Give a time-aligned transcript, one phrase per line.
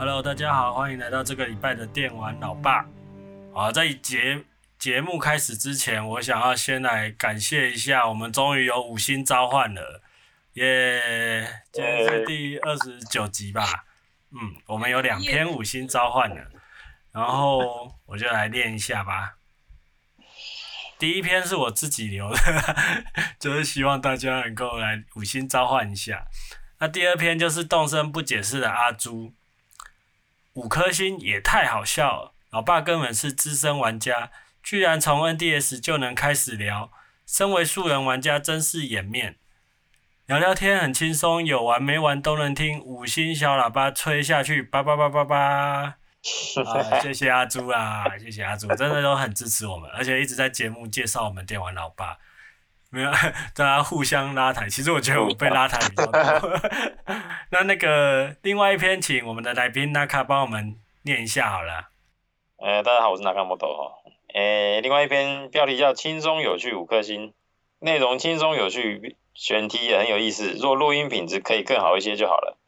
[0.00, 2.86] Hello，大家好，欢迎来到这个礼拜的电玩老爸。
[3.52, 4.42] 好，在节
[4.78, 10.00] 节目开始之前，我想要先来感谢一下，我们终于有五星召唤了，
[10.54, 13.84] 耶、今天是第二十九集吧？
[14.30, 16.46] 嗯，我们有两篇五星召唤了，
[17.12, 19.34] 然后我就来念一下吧。
[20.98, 22.38] 第一篇是我自己留的，
[23.38, 26.26] 就是希望大家能够来五星召唤一下。
[26.78, 29.34] 那第二篇就是动身不解释的阿朱。
[30.54, 34.30] 五颗星也太好笑了，老爸根本是资深玩家，
[34.62, 36.90] 居然从 NDS 就能开始聊，
[37.26, 39.36] 身为素人玩家真是颜面。
[40.26, 45.38] 聊聊天很轻松，有完没完都能听，五星小喇叭吹下去，叭叭叭叭叭。
[45.38, 45.96] 啊，
[47.00, 52.18] 谢谢阿朱啦，谢谢阿朱，真的都很支持我们，而且一直在节目介绍我们电玩老爸。
[52.90, 53.10] 没有，
[53.54, 54.68] 大家互相拉抬。
[54.68, 56.60] 其实我觉得我被拉抬比较多。
[57.50, 61.90] 那那个另外一篇，请我们的来宾纳卡帮我们念一下好了。
[62.58, 64.10] 呃，大家好，我是纳卡莫多哈。
[64.34, 67.32] 呃，另外一篇标题叫“轻松有趣五颗星”，
[67.80, 70.52] 内容轻松有趣，选题也很有意思。
[70.60, 72.58] 若录音品质可以更好一些就好了。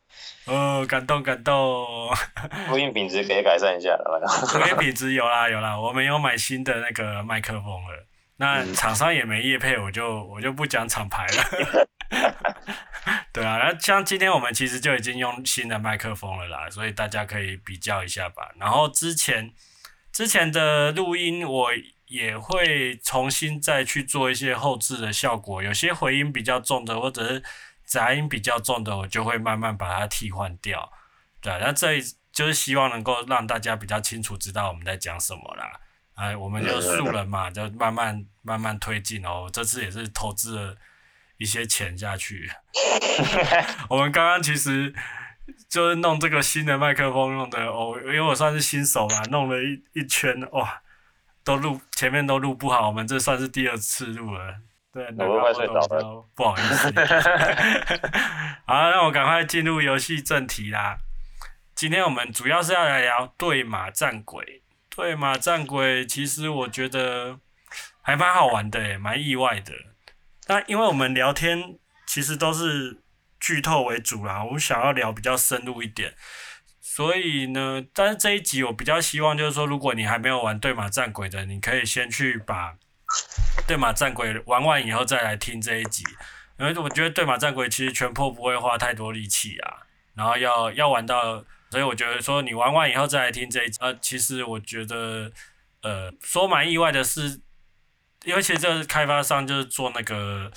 [0.47, 1.87] 哦，感动感动。
[2.71, 4.21] 录音品质可以改善一下了。
[4.59, 8.07] 录音品质有啦有啦，我们有买新的那个麦克风了。
[8.43, 11.87] 那厂商也没业配，我就我就不讲厂牌了。
[13.33, 18.51] 对啊，那像今天我们其实就已经用新的麦克风了啦，所以大家可以比较一下吧。
[18.59, 19.55] 然后之前
[20.11, 21.71] 之前的录音我
[22.07, 27.45] 也会重新再去做一些后置的效果，有些回音比较重的或者是
[27.85, 30.91] 杂音比较重的，我就会慢慢把它替换掉。
[31.41, 32.01] 对啊，那这
[32.33, 35.79] 就是希望能够让大家比较清楚知道我们在讲什么啦。
[36.15, 39.49] 哎，我们就素人嘛，就慢慢慢慢推进哦。
[39.53, 40.77] 这次也是投资了
[41.39, 42.51] 一些钱下去。
[43.89, 44.95] 我们刚刚其实
[45.69, 50.83] 就是弄这个新的麦克风用的哦，因为我算是新手嘛，弄了一一圈哇，
[51.43, 54.57] 都录前面都录不好，我们这算是第二次录了。
[54.93, 56.93] 对，那个我都不好意思。
[58.67, 60.99] 好，那我赶快进入游戏正题啦。
[61.75, 64.62] 今天我们主要是要来聊对马战鬼。
[64.95, 67.39] 对马战鬼，其实我觉得
[68.03, 69.73] 还蛮好玩的诶，蛮意外的。
[70.49, 73.01] 那因为我们聊天其实都是
[73.41, 76.15] 剧透为主啦，我们想要聊比较深入一点，
[76.83, 82.75] 所以呢，但是这一集我比较希望就是说，如果你还没有玩对马战鬼的，你可以先去把
[83.67, 86.05] 对马战鬼玩完以后再来听这一集，
[86.59, 91.43] 因为我觉得对马战鬼其实全破不会花太多力气啊，然后要要玩到。
[91.73, 95.33] 所以我觉得说你玩完以后再来听这一集，呃，其实我觉得，
[95.81, 97.41] 呃，说蛮意外的是，
[98.25, 100.53] 因为其实这个开发商就是做那个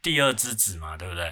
[0.00, 1.30] 第二之子嘛，对不对？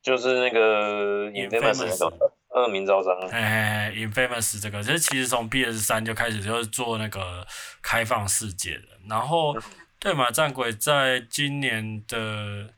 [0.00, 2.10] 就是那个 Infamous
[2.54, 3.14] 恶名昭彰。
[3.30, 7.46] 哎，Infamous 这个，这其实从 PS 三就开始就是做那个
[7.82, 9.54] 开放世界的，然后
[9.98, 12.72] 对马战鬼在今年的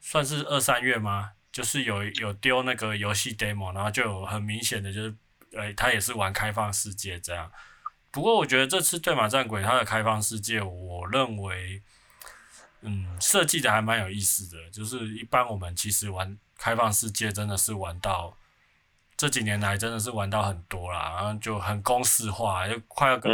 [0.00, 1.32] 算是二三月吗？
[1.56, 5.14] 就是有有丢那个游戏 demo，然后就有很明显的就是，
[5.54, 7.50] 呃，他也是玩开放世界这样。
[8.10, 11.82] 不过我觉得这次对马战鬼它的开放世界，我认为，
[12.82, 14.70] 嗯，设计的还蛮有意思的。
[14.70, 18.36] 就是一般我们其实玩开放世界真的是玩到
[19.16, 23.32] 这几年来真的是玩到很多啦，然后就很公式化，就快要跟。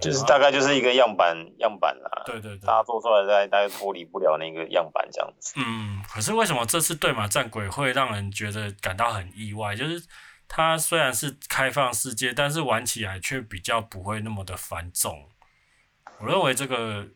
[0.00, 5.54] 就是大概就是一个样板样板啦，对对对，大家做出来大概大概脱离不了那个样板这样子。
[5.56, 9.76] 嗯，可是为什么这次对马战鬼会让人觉得感到很意外？
[9.76, 10.02] 就是
[10.48, 15.28] 它虽然是开放世界，但是玩起来却比较不会那么的繁重。
[16.18, 17.06] 我认为这个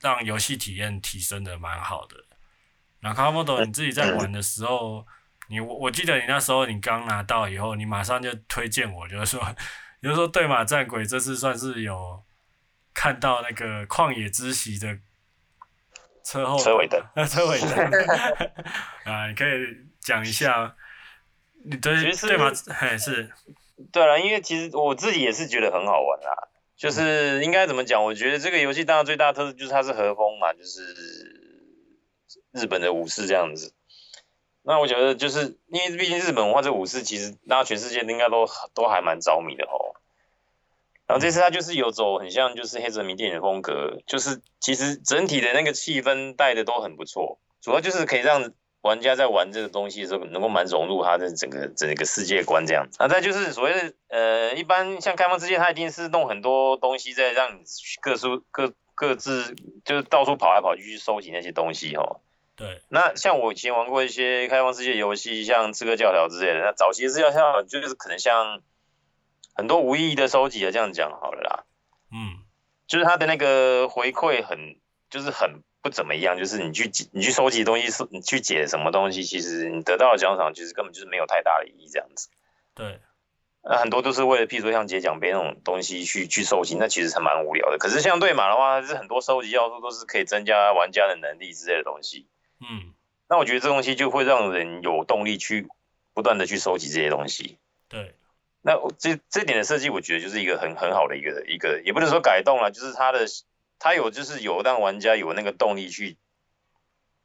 [0.00, 2.16] 让游戏体验提升的蛮好的。
[3.00, 5.04] 那卡莫多，你自己在玩的时候，
[5.48, 9.42] 你我我记得你那时候你刚拿到以后，你马上就推荐我，就是说。
[10.00, 12.22] 比如说，对马战鬼这次算是有
[12.94, 14.98] 看到那个旷野之息的
[16.24, 17.68] 车后车尾灯， 车尾灯
[19.04, 20.74] 啊，你可以讲一下，
[21.64, 23.30] 你对对马还是
[23.92, 28.02] 对了，因为其实我自己也是觉得很好玩啦，就是应该怎么讲？
[28.02, 30.82] 我觉得这个游戏当然最大的特色就是它是和风嘛，就是
[32.52, 33.74] 日本的武士这样子。
[34.70, 39.96] 那我觉得就是因为毕竟日本文化这武士，其实大家全世界应该都都还蛮着迷的吼。
[41.08, 48.52] 然后这次他就是有走很像就是黑泽明电影的风格，就是其实整体的那个气氛带的都很不错，主要就是可以让
[48.82, 52.96] 玩家在玩这个东西的时候能够蛮融入他的整个整个世界观这样子。
[53.00, 57.64] 那再就是所谓的呃，一般像开放世界，它一定是弄很多东西在让你
[58.00, 62.20] 各处各各自就是到处跑来跑去去收集那些东西吼。
[62.60, 62.82] 对。
[62.90, 68.60] 那像我以前玩过一些开放世界游戏，像刺客教条之类的，那早期的刺客教条就是可能像
[69.54, 71.64] 很多无意义的收集啊，这样讲好了啦。
[72.12, 72.44] 嗯。
[72.86, 74.76] 就是它的那个回馈很，
[75.08, 76.36] 就是很不怎么样。
[76.36, 82.28] 就是你去你去收集东西，是你去解什么东西，其实你得到的奖赏其实根本就是没有太大的意义，这样子。
[82.74, 83.00] 对。
[83.62, 87.76] 那很多都是为了，譬如说像解奖杯那种东西去去收集，那其实还蛮无聊的。
[87.76, 92.26] 可是像对马的话，是很多收集要素都是可以增加玩家的能力之类的东西。
[92.60, 92.94] 嗯，
[93.28, 95.68] 那我觉得这东西就会让人有动力去
[96.14, 97.58] 不断的去收集这些东西。
[97.88, 98.14] 对，
[98.62, 103.26] 那这这点的设计，我觉得就是一个很很好的一个一个，也不能说改动了，就是它的
[103.78, 106.16] 它有就是有让玩家有那个动力去。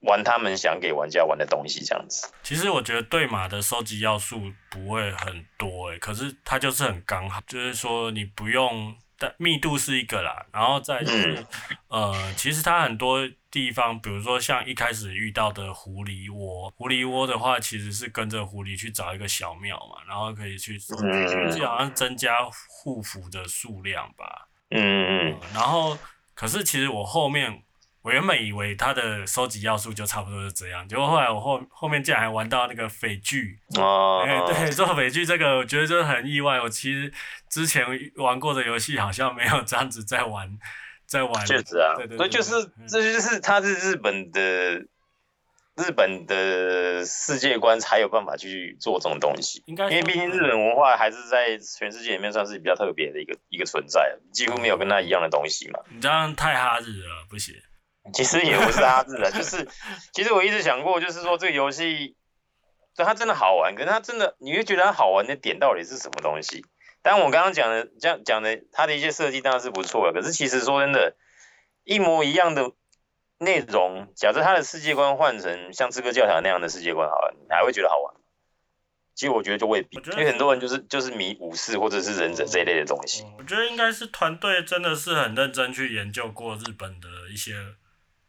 [0.01, 2.31] 玩他们想给玩家玩的东西，这样子。
[2.43, 4.39] 其实我觉得对马的收集要素
[4.69, 11.45] 不会很多诶，可是它就是很刚好，就是说你不用，但密度是一个啦，然后再就是，
[11.89, 22.37] 嗯、呃，其实它很多地方，比如说像一开始遇到的狐狸窝，狐狸窝的话其实是跟着狐狸去找一个小庙嘛，然后可以去，嗯，就好像增加
[22.69, 25.97] 护符的数量吧，嗯，然后
[26.33, 27.61] 可是其实我后面。
[28.05, 36.61] 我原本以为它的收集要素就差不多是这样，结果后来我后后面竟然还玩到那个匪具哦，哎、欸，对，做匪具这个我觉得就是很意外。
[36.61, 37.11] 我其实
[37.49, 37.83] 之前
[38.17, 40.55] 玩过的游戏好像没有这样子在玩，
[41.07, 41.45] 在玩。
[41.47, 42.51] 确实啊，对对对，所以就是
[42.87, 44.85] 这就是它是日本的
[45.75, 55.79] 日本的世界观才有办法去做这种东西，应该因为毕竟日本文化还是在全世界里面算是比较特别的一个一个存在，几乎没有跟它一样的东西嘛。
[55.89, 57.55] 你这样太哈日了，不行。
[58.13, 59.67] 其实也不是阿日的，就是
[60.13, 62.15] 其实我一直想过，就是说这个游戏，
[62.93, 66.63] 就它真的好玩，可是它真的，你会觉得它好玩的点到底是什么东西？
[67.01, 71.15] 但我刚刚讲的这样讲的，它的一些设计当然是不错的，可是其实说真的，
[71.83, 72.71] 一模一样的
[73.39, 78.13] 内容，假设它的世界观换成像刺客教条那样的世界观，好了，你还会觉得好玩？
[79.15, 83.25] 其实我觉得就未必，因为很多人就是就是迷武士或者是忍者这一类的东西。
[83.37, 87.53] 我觉得应该是团队真的是很认真去研究过日本的一些。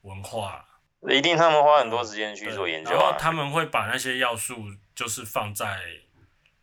[0.07, 0.65] 文化
[1.09, 2.95] 一定，他们花很多时间去做研究啊。
[2.95, 4.57] 然后他们会把那些要素
[4.95, 5.81] 就是放在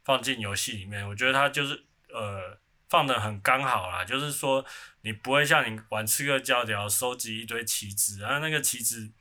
[0.03, 2.57] 放进游戏里面，我觉得他就是呃
[2.89, 4.03] 放的很刚好啦。
[4.03, 4.65] 就是说
[5.01, 9.11] 你不会像你玩刺客教条收集一堆棋子，然后那个棋子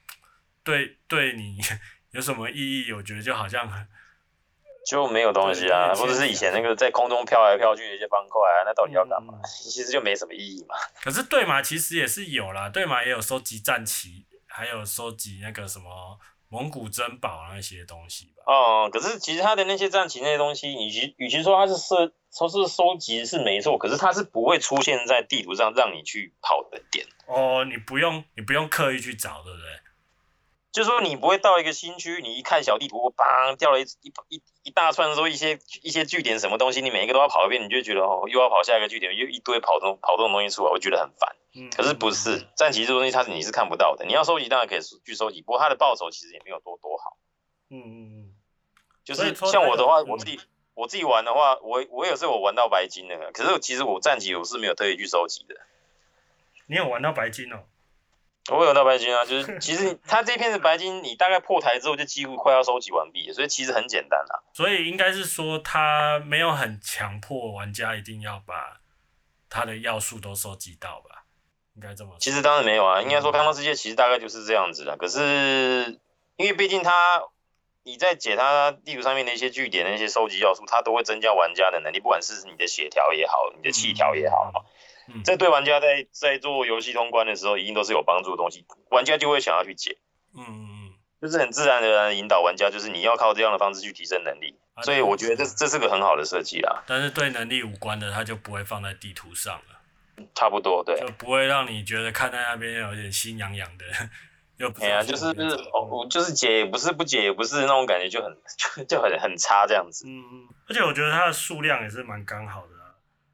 [0.65, 1.59] 对对你
[2.13, 2.93] 有什么意义？
[2.93, 3.71] 我觉得就好像
[4.87, 9.35] 就没有东西啊，或者是以前那个在空中飘来飘去的一些方块啊，那到底要干嘛？
[9.35, 10.75] 嗯、其实就没什么意义嘛。
[11.03, 16.19] 可是对马其实也是有啦，对马也有收集战旗，还有收集那个什么
[16.49, 18.43] 蒙古珍宝那些东西吧。
[18.47, 27.07] 哦、嗯，可是其实他的那些战旗那些东西，与其与其说他是收说是收集是没错，可是他是不会出现在地图上让你去跑的点。
[27.27, 29.67] 哦，你不用你不用刻意去找，对不对？
[30.73, 41.37] 就是说你不会到一个新区，你一看小地图，砰掉了一一一一大串说一些一些据点什么东西，你每一个都要跑一遍，你就觉得哦又要跑下一个据点，又一堆跑动跑动的东西出来，我觉得很烦。
[41.55, 41.69] 嗯。
[41.71, 47.19] 可是不是战旗这东西，它是你是看不到的，你要收集当然可以去收集，不过它的报酬其实也没有多多好。
[47.69, 48.35] 嗯嗯嗯。
[49.05, 50.41] 就是像我的话，我自己
[50.73, 55.57] 我自己玩的话，我我有时候我玩到白金的，可是其实我战旗我是没有特意去收集的。
[56.67, 57.65] 你有玩到白金哦？
[58.51, 64.43] 我有到白金啊，就是 其实它这片的白金，你大概破台之后就几乎快要收集完毕，所以其实很简单啊。
[64.53, 68.81] 所以应该是说，它没有很强迫玩家一定要把
[69.49, 71.25] 它的要素都收集到吧？
[71.77, 72.19] 应该这么说。
[72.19, 74.97] 其实当然没有啊，应该说开放世界其实大概就是这样子的。
[74.97, 76.01] 可是
[76.35, 77.23] 因为毕竟它
[77.85, 84.51] 你在解它地图上面的一些据点、那些收集要素，它都会增加玩家的能力，不管是你的血条也好，你的气条也好。
[84.57, 84.63] 嗯
[85.09, 89.99] 嗯、这对玩家在在做游戏通关的时候，一定都是有帮助的东西，玩家就会想要去解。
[90.37, 94.59] 嗯嗯嗯，就是很自然的引导玩家，就是你要靠这样的方式去提升能力。
[94.75, 96.83] 啊、所以我觉得这这是个很好的设计啦。
[96.87, 100.27] 但是对能力无关的，它就不会放在地图上了。
[100.35, 100.99] 差不多，对。
[100.99, 103.85] 就不会让你觉得看在那边有点心痒痒的。
[104.59, 104.87] 又不是。
[104.87, 110.07] 哎呀，就是哦，就是解也不是，不解也不是，那种感觉就很就 就很很差这样子。
[110.07, 110.49] 嗯嗯。
[110.69, 112.69] 而且我觉得它的数量也是蛮刚好的。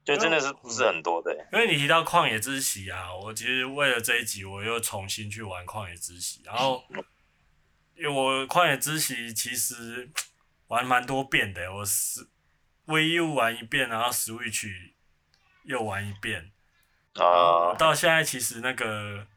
[0.09, 6.83] 就真的是不是很多的，因为你提到旷野之息啊，我其实为了这一集，我又重新去玩旷野之息，然后
[7.95, 10.09] 因为我旷野之息其实
[10.67, 12.27] 玩蛮多遍的，我是
[12.87, 14.93] Wii U 玩一遍，然后 Switch
[15.63, 16.51] 又玩一遍，
[17.13, 19.27] 啊，到现在其实那个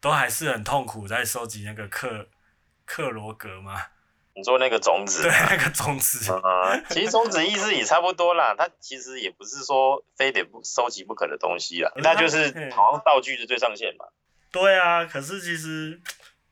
[0.00, 2.28] 都还是很痛苦，在收集那个克
[2.84, 3.80] 克罗格嘛。
[4.36, 8.54] 你说那个种子，对，那个种子，嗯， 其实种子意思也差不多啦。
[8.56, 14.04] 它其实也不是说非得不收集不可的东西啦，那就是好像道具的最上限嘛。
[14.52, 15.98] 对啊，可是其实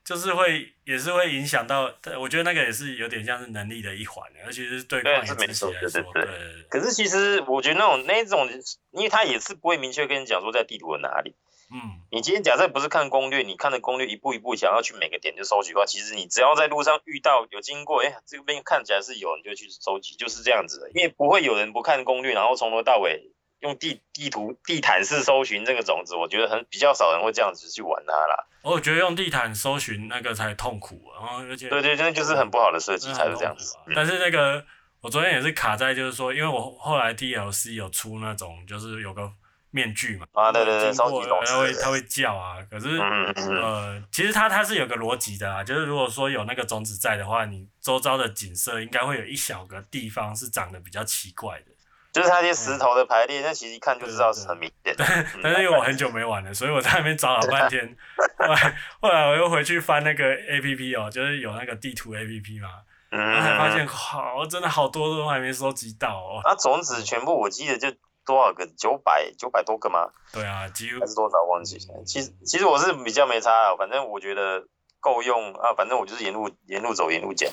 [0.03, 6.62] 就是会也是会影响到，我觉得那个也是有点像是能力的一环，而且是对旷野之息来说，对，对，对，对，对。
[6.71, 8.49] 可是其实我觉得那种那种，
[8.93, 11.35] 因为他也是不会明确跟你讲说在地图的哪里。
[11.75, 12.00] 嗯。
[12.11, 20.88] 你今天假设不是看攻略，你看的攻略一步一步想要去每个点就收集的话，其实你只要在路上遇到有经过，哎、欸，这边看起来是有，你就去收集，就是这样子的。
[20.95, 23.33] 因为不会有人不看攻略，然后从头到尾。
[23.61, 28.47] 用地地图地毯式搜寻这个种子，我觉得很比较少人会这样子去玩它啦。
[28.61, 33.75] 我觉得用地毯搜寻那个才痛苦，然后而且对对，那就是很不好的设计才是这样子。
[33.78, 34.62] 啊、但是那个
[35.00, 39.33] 我昨天也是卡在，就是说，因为我后来 DLC 有出那种，就是有个
[39.75, 40.26] 面具嘛。
[40.33, 42.57] 啊，对对对，收集它会它会叫啊。
[42.71, 51.66] 可是、嗯嗯、呃，其实它它是有个逻辑的啊，就是如果说有那个种子在的话，你周遭的景色应该会有一小个地方是长得比较奇怪的。
[52.12, 54.95] 就是它那些石头的排列，那、嗯、其实一看就知道是很明显。
[54.95, 55.04] 对，
[55.43, 57.97] 但是因为我很久没玩了，所以我在那边找了半天。
[58.38, 62.69] 后来后来我又回去翻那个 A P P 哦，就是有那个地图 A P P 嘛，
[63.11, 66.40] 嗯、然后才发现好，真的好多都还没收集到哦。
[66.45, 67.88] 那种子全部我记得就
[68.25, 68.66] 多少个？
[68.76, 70.11] 九百九百多个吗？
[70.33, 71.78] 对啊，几乎还是多少忘记。
[72.07, 74.66] 其实其实我是比较没差啊，反正我觉得
[75.00, 77.50] 够用啊，反正我就是沿路沿路走沿路捡。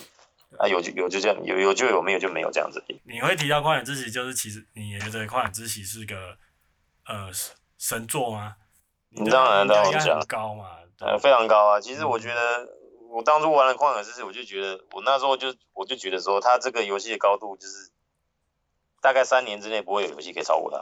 [0.60, 2.84] 啊，有就有就这样，有有就有，没有就没有这样子。
[3.06, 6.36] 你会提到旷野之息，就是其实你也觉得旷野之息是个
[7.08, 7.30] 呃
[7.78, 8.56] 神作吗？
[9.12, 10.66] 你当然当然讲高嘛，
[11.00, 11.80] 呃非常高啊。
[11.80, 12.68] 其实我觉得
[13.10, 17.90] 我当初玩了旷野之息，我就觉得我那时候就我就觉得说，它这个游戏的高度就是
[19.02, 20.78] 大概三年之内不会有游戏可以超过它。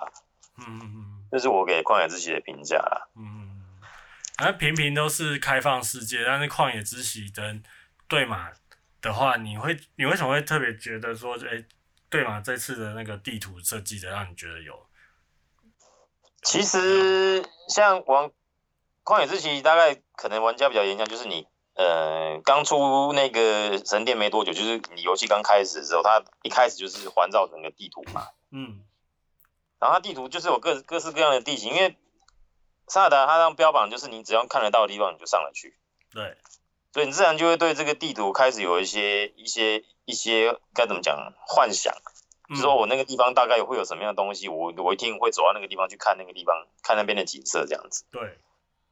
[0.58, 3.08] 嗯嗯嗯，这是我给旷野之息的评价啦。
[3.16, 3.62] 嗯嗯，
[4.38, 7.64] 反正频频都是开放世界，但是旷野之息跟
[8.08, 8.52] 对马？
[9.02, 11.66] 的话，你会你为什么会特别觉得说，哎、欸，
[12.10, 12.42] 对马？
[12.42, 14.78] 这次的那个地图设计的，让你觉得有？
[16.42, 18.30] 其实像玩
[19.06, 21.48] 旷野之息，大概可能玩家比较印象就是你，
[21.80, 28.28] 呃，刚出那个神殿没多久，就是你游戏刚开始的时候，它一开始就是环绕整个地图嘛。
[28.52, 28.84] 嗯。
[29.80, 31.96] 然后它地图就是有各各式各样的地形，因为
[32.90, 35.80] 萨达它让标榜就是你只要看得到的地方，你就上了去。
[36.14, 36.36] 对。
[36.92, 41.94] 所以你自然就会对这个地图开始有一些一些一些该怎么讲幻想，
[42.50, 48.04] 嗯、就是说我那个地方大概会有什么样的东西，我我一定会走到那个地方去看那个地方，看那边的景色这样子。
[48.12, 48.38] 对，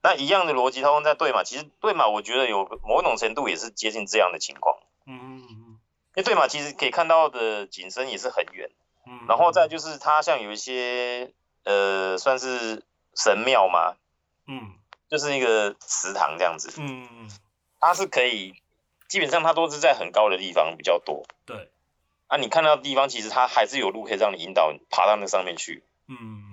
[0.02, 4.78] 那一样的逻辑套用在对马，其实对马我觉得有某种程度也是接近这样的情况。
[5.06, 5.80] 嗯嗯嗯。
[6.16, 8.70] 因为对马其实可以看到的景深也是很远。
[9.06, 9.26] 嗯。
[9.28, 11.32] 然后再就是它像有一些
[11.64, 12.84] 呃算是
[13.16, 13.96] 神庙嘛。
[14.48, 14.74] 嗯。
[15.10, 16.74] 就是一个祠堂这样子。
[16.78, 17.30] 嗯嗯。
[17.80, 18.56] 它是可以，
[19.08, 21.24] 基本上它都是在很高的地方比较多。
[21.46, 21.70] 对，
[22.26, 25.84] 啊，你看到的地方其实它还是有路可以让你引导爬到那上面去。
[26.08, 26.47] 嗯嗯，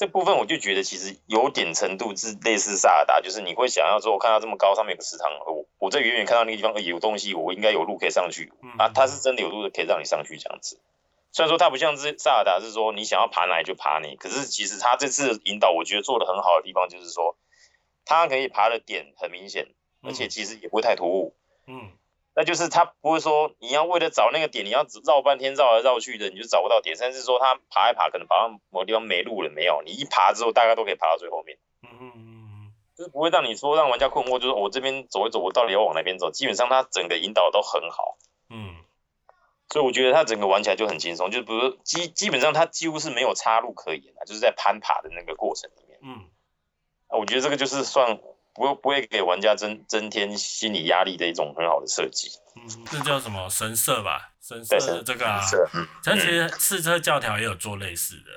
[0.00, 8.50] 这部分我就觉得其实有点程度是类似萨尔达，就是你会想要说，我看到这么高上面有个池塘，我我在远远看到那个地方，呃，有东西，我应该有路可以上去。
[8.62, 10.80] 嗯，啊，它是真的有路可以让你上去这样子。
[11.32, 17.36] 虽然说它不像是萨尔达是说你想要爬哪里就爬哪里，可是其实它这次引导我觉得做的很好的地方就是说，
[18.06, 19.68] 它可以爬的点很明显。
[20.02, 21.34] 而且其实也不会太突兀，
[21.66, 21.90] 嗯，
[22.32, 26.96] 那就是他不会说你要为了找那个点，你要绕半天绕来绕去的，你就找不到点。
[26.96, 36.30] 甚至说他爬一爬，可能爬到某地方没路了，没有，你一爬之后，大概都可以爬到最后面，嗯嗯嗯，就是不会让你说让玩家困惑，就是我这边走一走，我到底要往哪边走？
[36.30, 38.16] 基本上他整个引导都很好，
[38.48, 38.76] 嗯，
[39.68, 46.30] 所以我觉得他整个玩起来就很轻松，就是比如基基本上他几乎是没有岔路可言的，就是在攀爬的那个过程里面，嗯，
[47.08, 48.20] 啊，我觉得这个就是算。
[48.54, 52.28] 不会不会给玩家增增添心理压力的一种很好的设计。
[52.56, 54.32] 嗯，这叫什么神社吧？
[54.40, 55.40] 神社这个啊，
[55.74, 58.30] 嗯，但其实四车教条也有做类似的。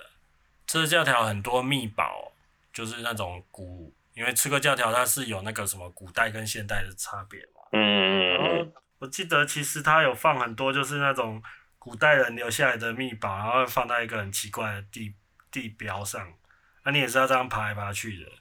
[0.67, 2.31] 刺客教条很多秘宝，
[2.71, 7.61] 就是那种古，因为刺客教条它是有那个什么古代跟现代的差别嘛。
[7.71, 7.79] 嗯。
[7.81, 11.43] 嗯嗯我记得其实它有放很多，就是那种
[11.77, 15.13] 古代人留下来的秘宝，然后放在一个很奇怪的地
[15.51, 16.25] 地标上，
[16.85, 18.31] 那你也是要这样爬来爬去的。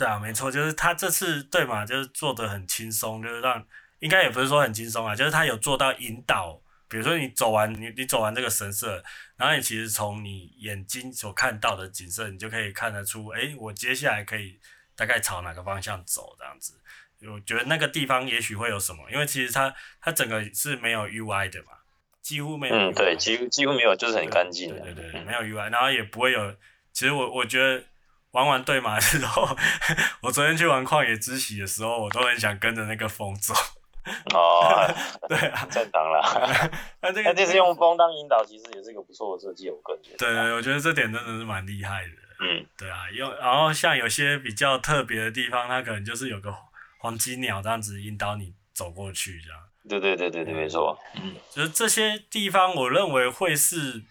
[0.00, 3.62] 对啊，没错，就是他这次对嘛，就是做的很轻松，就是让
[3.98, 9.04] 应该也不是说很轻松啊，就是他有做到引导，比如说你走完你你走完这个神社，
[9.36, 14.58] 然后你其实从你眼睛所看到的景色，你就可以看得出，哎，我接下来可以
[14.96, 16.80] 大概朝哪个方向走这样子。
[17.30, 21.72] 我觉得那个地方也许会有什么，因为其实它它整个是没有 UI 的嘛，
[22.22, 22.74] 几乎没有。
[22.74, 24.80] 嗯，对，几乎几乎没有，就是很干净的。
[24.80, 26.56] 对对对，没有 UI，然后也不会有。
[26.94, 27.84] 其实我我觉得。
[28.32, 29.56] 玩完对马之后，
[30.22, 33.54] 我昨天去玩旷野之息的时候，我都很想跟着那个风走。
[34.34, 34.86] 哦，
[35.28, 36.70] 对啊，正常啦。
[37.02, 40.16] 那这个这次用风当引导，其实也是一个不错的设计，我个人觉得。
[40.16, 42.10] 对对，我觉得这点真的是蛮厉害的。
[42.40, 46.54] 嗯，对啊，用然后像有些比较特别的地方，它可能就是有个
[46.98, 49.60] 黄金鸟这样子引导你走过去这样。
[49.88, 50.98] 对对对对对，没错。
[51.16, 54.02] 嗯，就是这些地方，我认为会是，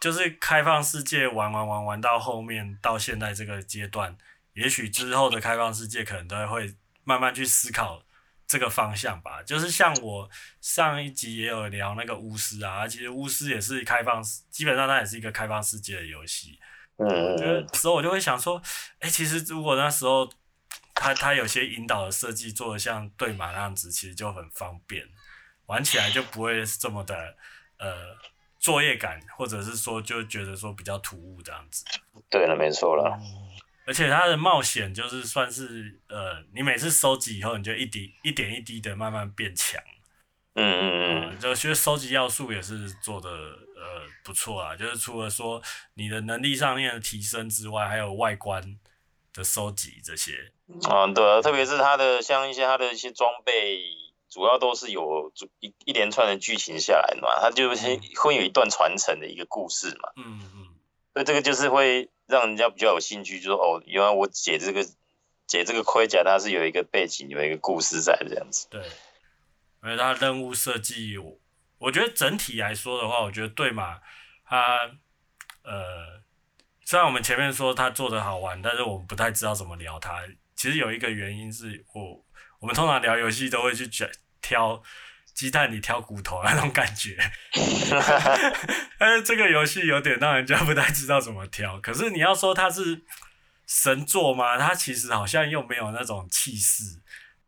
[0.00, 4.16] 就是开放世界玩玩玩玩到后面到现在这个阶段，
[4.54, 6.74] 也许之后的开放世界可能都会
[7.04, 8.02] 慢慢去思考。
[8.50, 10.30] 这个方向吧，就是像我
[10.62, 16.58] 上一集也有聊那个巫师啊，其实巫师也是开放，基本上它也是一个开放世界的游戏。
[16.96, 18.62] 嗯，我觉得时候我就会想说，
[19.00, 20.26] 哎，其实如果那时候
[20.94, 25.06] 他他有些引导的设计做的像对马那样子，其实就很方便，
[25.66, 27.36] 玩起来就不会这么的
[27.76, 28.16] 呃
[28.58, 31.84] 作业感，或者是说就觉得说比较突兀这样子。
[32.28, 33.18] 对了，没错了。
[33.20, 33.48] 嗯
[33.88, 39.82] 而且它的冒险就是算是呃，你每次收集以后，你就一滴一点一滴的慢慢变强。
[40.56, 45.62] 嗯嗯嗯，呃、就其实收集要素也是做的呃不错啊，就是除了说
[45.94, 48.62] 你的能力上面的提升之外，还有外观
[49.32, 50.52] 的收集这些。
[50.66, 53.80] 嗯，对啊，特别是它的像一些它的一些装备，
[54.28, 60.10] 主要都是有一一连串的剧情下来嘛，它就是会有一段传承的一个故事嘛。
[60.16, 60.66] 嗯嗯。
[61.14, 62.10] 所以这个就是会。
[62.28, 64.84] 让人家比较有兴趣，就说哦，原来我解这个
[65.46, 68.68] 解这个盔甲，它是有一个背景，有一个故事在这样子。
[68.68, 68.82] 对，
[69.80, 71.38] 而且它任务设计，我
[71.78, 74.00] 我觉得整体来说的话，我觉得对嘛，
[74.44, 74.78] 它
[75.62, 76.20] 呃，
[76.84, 80.22] 虽然我们前面说它做的好玩，但是我们不太知道怎么聊它。
[80.54, 82.22] 其实有一个原因是我
[82.60, 84.10] 我们通常聊游戏都会去选
[84.40, 84.82] 挑。
[85.34, 87.16] 鸡蛋里挑骨头那种感觉，
[88.98, 91.78] 但是这个游戏有点让人家不太知道怎么挑。
[91.78, 93.02] 可是你要说它是
[93.64, 94.58] 神作吗？
[94.58, 96.82] 它其实好像又没有那种气势。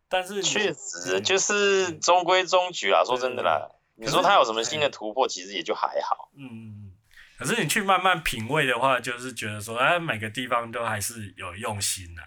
[0.09, 3.03] 但是确实就是中规中矩啊。
[3.05, 6.31] 说真的啦，你说它有什么新的突破，其实也就还好。
[6.39, 6.93] 嗯嗯嗯。
[7.41, 12.23] 可是你去慢慢品味的话，就是觉得说，哎，每个地方都还是有用心呐。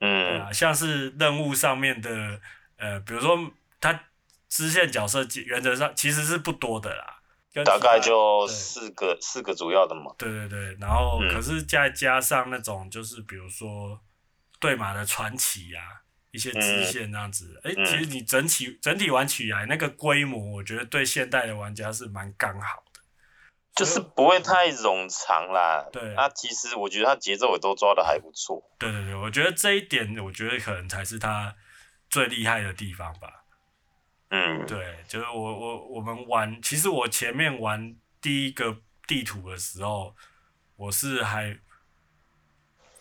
[0.00, 0.40] 嗯。
[0.40, 2.40] 啊，像是任务上面的，
[2.76, 4.04] 呃，比如说它。
[4.52, 7.20] 支线角色原则上其实是不多的啦，
[7.64, 10.12] 大概就四个四个主要的嘛。
[10.18, 14.00] 对对对，然后可是再加上那种就是比如说
[14.58, 22.89] 对马的传奇啊，一些支线这样子，哎、嗯，其实你整体整体玩起来那个规模，我觉得对现代的玩家是蛮刚好的，
[23.74, 25.88] 就是不会太冗长啦。
[25.92, 28.62] 对，那其实我觉得他节奏也都抓的还不错。
[28.78, 31.54] 对对对，我觉得这一点我觉得可能才是他
[32.08, 33.44] 最厉害的地方吧。
[34.30, 40.14] 嗯，对，就是我我我们玩，其实我前面玩第一个地图的时候，
[40.76, 41.58] 我是还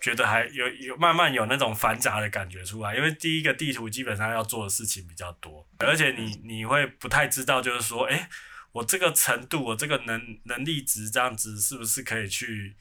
[0.02, 8.28] 觉得还有有慢慢有那种繁杂的感觉出来，因为第一个地图基本上要做的事情比较多，而且你你会不太知道，就是说，哎，
[8.72, 12.76] 我这个程度，我这个能能力值这样子，是不是可以去。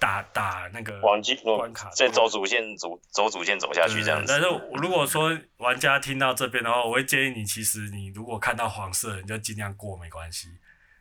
[0.00, 1.20] 打打那个关
[1.72, 4.32] 卡，再走主线走走主线走下去这样子。
[4.32, 4.46] 但是
[4.80, 10.50] 如果说玩家听到这边的话，我会建议你，其实你如果看到黄色，你就尽量过没关系。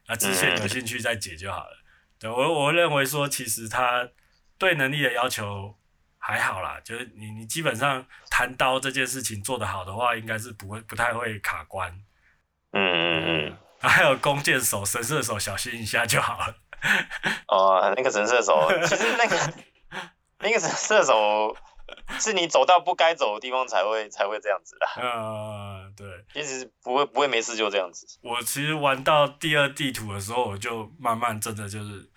[0.07, 1.77] 那支线有兴趣再解就好了。
[2.17, 4.09] 对，我我认为说，其实他
[4.57, 5.75] 对能力的要求
[6.17, 12.03] 还好啦，就是你你基本上弹刀这件事情做得好的话，应该是不会不太会卡关。
[12.77, 13.57] 嗯嗯嗯。
[13.79, 16.55] 还有弓箭手、神射手，小心一下就好了。
[17.47, 19.53] 哦，那个神射手，其实那个
[20.41, 21.55] 那个神射手
[22.19, 24.85] 是你走到不该走的地方才会才会这样子的。
[25.01, 28.05] 嗯，对，其实不会不会没事就这样子。
[28.21, 32.09] 我其实玩到第二地图的时候，我就慢慢真的就是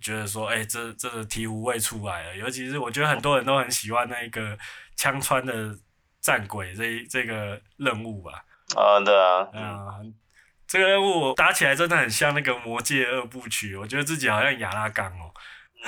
[0.00, 2.36] 觉得说，哎、欸，这这个题无味出来了。
[2.36, 4.58] 尤其是我觉得很多人都很喜欢那个
[4.96, 5.76] 枪穿的
[6.20, 8.44] 战鬼这这个任务吧。
[8.76, 10.14] 啊，对啊，嗯。
[10.66, 15.32] 这个任务打起来真的很像那个《魔戒二部曲》，我觉得自己好像亚拉冈哦。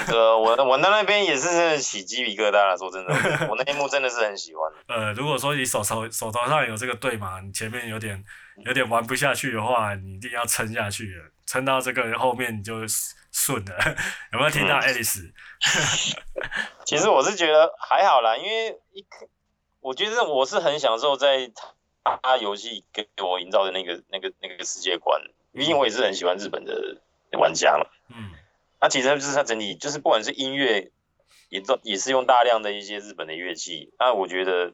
[0.07, 3.13] 呃，我我在那边也是起鸡皮疙瘩了，说真的，
[3.51, 4.73] 我 那一幕真的是很喜欢。
[4.89, 8.25] 呃，如果说你手头手头上有这个队嘛，你前面有点
[8.65, 12.77] 有点玩不下去的话，你一定要撑下去了，撑到这个后面你就
[13.33, 13.77] 顺了。
[14.33, 15.31] 有没有听到，爱丽丝？
[16.87, 19.05] 其实我是觉得还好啦，因为一，
[19.81, 21.53] 我觉得我是很享受在。
[22.03, 25.21] 他游戏给我营造的那个、那个、那个世界观，
[25.53, 27.01] 毕竟我也是很喜欢日本的
[27.39, 27.87] 玩家嘛。
[28.09, 28.33] 嗯，
[28.81, 30.91] 那其实就是它整体，就是不管是音乐，
[31.51, 33.93] 也都也是用大量的一些日本的乐器。
[33.99, 34.73] 那我觉得，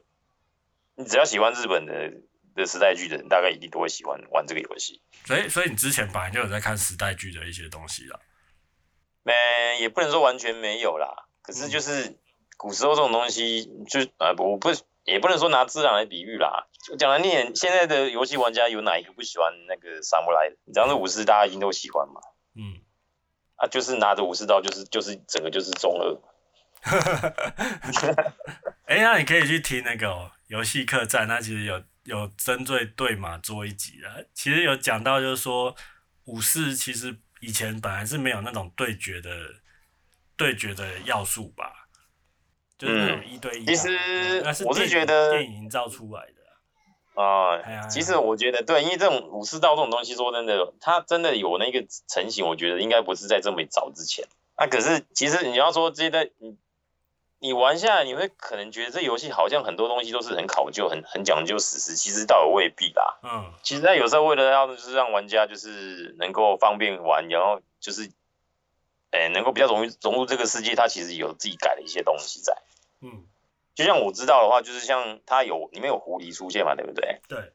[0.95, 2.13] 你只要喜欢日本的
[2.55, 5.01] 的时代剧的人，大概一定都会喜欢玩这个游戏。
[5.25, 8.19] 所以，所以你之前本来就有在看时代剧的一些东西啦？
[9.23, 9.33] 没，
[9.81, 11.27] 也不能说完全没有啦。
[11.41, 12.17] 可是就是
[12.55, 14.71] 古时候这种东西，就啊，我不。
[15.07, 20.51] 也不能说拿自然来比喻啦，就讲来你也现在的游戏玩家有哪一个不喜欢那个萨姆莱？
[20.65, 22.19] 你知道那武士大家一定都喜欢嘛？
[22.55, 22.81] 嗯，
[23.55, 26.21] 啊，就是拿着武士刀，就是就是整个就是中二。
[28.85, 35.73] 哎，那你可以去听那个游戏客栈，那其实有有针对对马做一集的，其实有讲到就是说
[36.25, 39.29] 武士其实以前本来是没有那种对决的
[40.35, 41.76] 对决的要素吧，
[42.77, 43.65] 就是那种一对一。
[43.65, 46.33] 其实我是觉得电影营造出来的。
[47.21, 54.27] 啊，其实我觉得对，因为这种武士道这种东西，说真的，它真的有那个成型，我觉得应该不是在这么早之前。
[54.55, 56.55] 那可是其实你要说这些在，你
[57.39, 63.19] 你玩下来，你会可能觉得这游戏好像很多东西都是很考究、很很讲究史实，其实倒也未必啦。
[63.23, 68.11] 嗯，其实它有时候为了要就是让玩家就是能够方便玩，然后就是，
[69.11, 72.57] 哎，能够比较容易融入这个世界，它其实有自己改的一些东西在。
[73.01, 73.25] 嗯。
[73.75, 77.21] 就像我知道的话，就是像它有里面有狐狸出现嘛，对不对？
[77.27, 77.53] 对。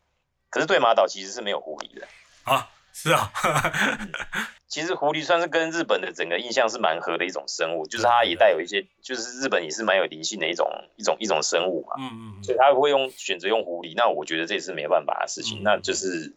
[0.51, 2.07] 可是对马岛其实是没有狐狸的。
[2.45, 3.33] 啊，是啊。
[4.69, 11.97] 其实狐狸算是跟日本的整个印象是蛮合的一种生物，就是它也带有一些，就是日本也是蛮有灵性的一种一种一种生物嘛。
[11.99, 12.43] 嗯嗯。
[12.45, 16.33] 所以它会用选择用狐狸，那我觉得这也是没办法的事情，嗯、那就是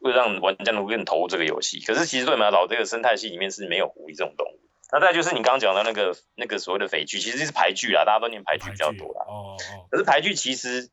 [0.00, 1.80] 会让玩家能够更投入这个游戏。
[1.80, 4.60] 可是其实对马岛这个生态系里面是没有狐狸这种动物。
[4.92, 9.24] 那再就是你刚刚讲的那个那个所谓的匪剧，其实是排剧啦，大家都念排剧比较多啦。
[9.28, 9.86] 哦哦。
[9.90, 10.90] 可是排剧其实，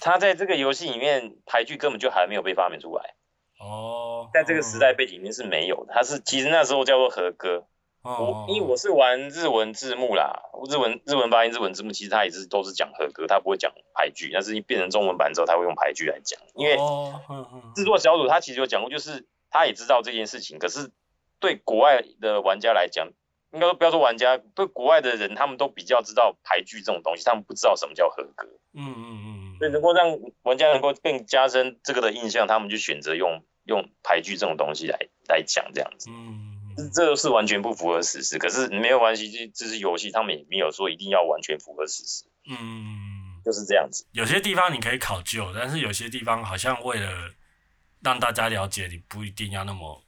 [0.00, 3.14] 它在这个游戏里面，排剧根本就还没有被发明出来。
[3.58, 4.30] 哦。
[4.32, 7.66] 在这个时代背景里面是没有的，它是其实那时候叫做和歌。
[8.02, 8.46] 哦。
[8.48, 14.30] 我因为我是玩日文字幕啦，日文日文发音日文字幕，其实它也是都是讲和歌，它不会讲牌剧。
[14.32, 16.40] 但是你变成中文版之后，它会用牌剧来讲。
[16.54, 16.76] 因为
[17.74, 20.90] 制作小组他其实有讲过，就是他也知道这件事情，可是。
[21.42, 23.08] 对国外的玩家来讲，
[23.50, 28.46] 应该说不要说玩家，对国外的人，他们都比较知道牌局这种东西，他们不知道什么叫和歌。
[28.74, 29.56] 嗯嗯嗯。
[29.58, 34.98] 所以能够让玩家能够更加深这个的印象，他们就选择用用牌局这种东西来
[35.30, 36.10] 来讲这样子。
[36.10, 36.49] 嗯嗯。
[36.88, 42.24] 这是完全不符合史实，可是没有关系，这这是游戏，他们也没有说一定要完全符合史实。
[42.48, 43.20] 嗯。
[43.42, 44.06] 就是这样子。
[44.12, 47.10] 有些地方你可以考究，但是有些地方好像为了
[48.02, 50.04] 让大家了解，你不一定要那么。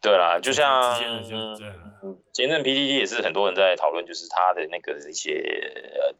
[0.00, 5.32] 对啦，就像嗯，前阵 PTT 也是很多人在讨论，就是他的那个一些
[5.96, 6.16] 呃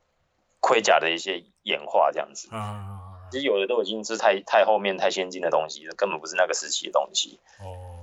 [0.58, 2.48] 盔甲的一些演化这样子。
[2.50, 2.98] 嗯，
[3.30, 7.38] 其实有的都已经是太太后面太先进的东西了，根本不是那个时期的东西。
[7.60, 7.93] 哦，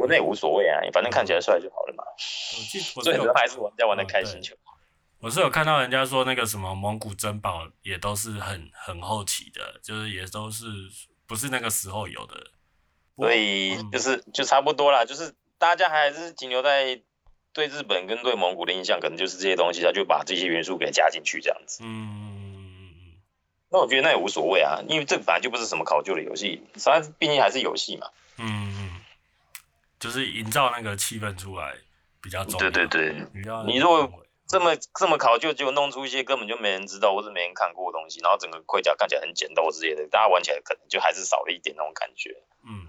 [0.00, 2.02] 我那也无所谓啊，反正看起来帅就好了嘛。
[2.96, 4.78] 我最主要还是玩家玩的开心就好。
[5.18, 10.64] 我是有看到人家说那个什么蒙古珍宝也都是很很后期的，就是也都是
[11.26, 12.34] 不是那个时候有的。
[13.16, 17.02] 所以就是就差不多啦，就是大家还是停留在
[17.52, 21.82] 对日本跟对蒙古的印象，可能就是这些东西，他就把这些元素给加进去这样子。
[21.84, 22.94] 嗯，
[23.70, 28.06] 那我觉得那也无所谓啊，因为这本来就不是什么考究的游戏，它毕竟还是游戏嘛。
[28.38, 28.69] 嗯，
[30.00, 31.74] 就是营造那个气氛出来
[32.20, 32.70] 比较重要。
[32.70, 33.26] 对对对，
[33.66, 34.10] 你如果
[34.48, 42.34] 这么这么考究，就弄出一些根本就没人知道或者没人看过的东西，然后整个盔甲看起来很简陋之类的，大家玩起来可能就还是少了一点那种感觉。
[42.66, 42.88] 嗯。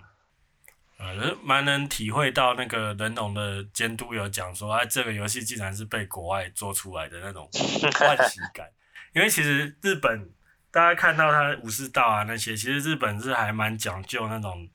[1.03, 7.49] 呃，蛮能体会到那个人龙的监督有讲说，哎，这个游戏竟然是被国外做出来的那种
[7.97, 8.69] 欢喜感。
[9.13, 10.29] 因为其实日本，
[10.69, 14.69] 大家看到它武士道啊那些，其实日本是还蛮讲究那种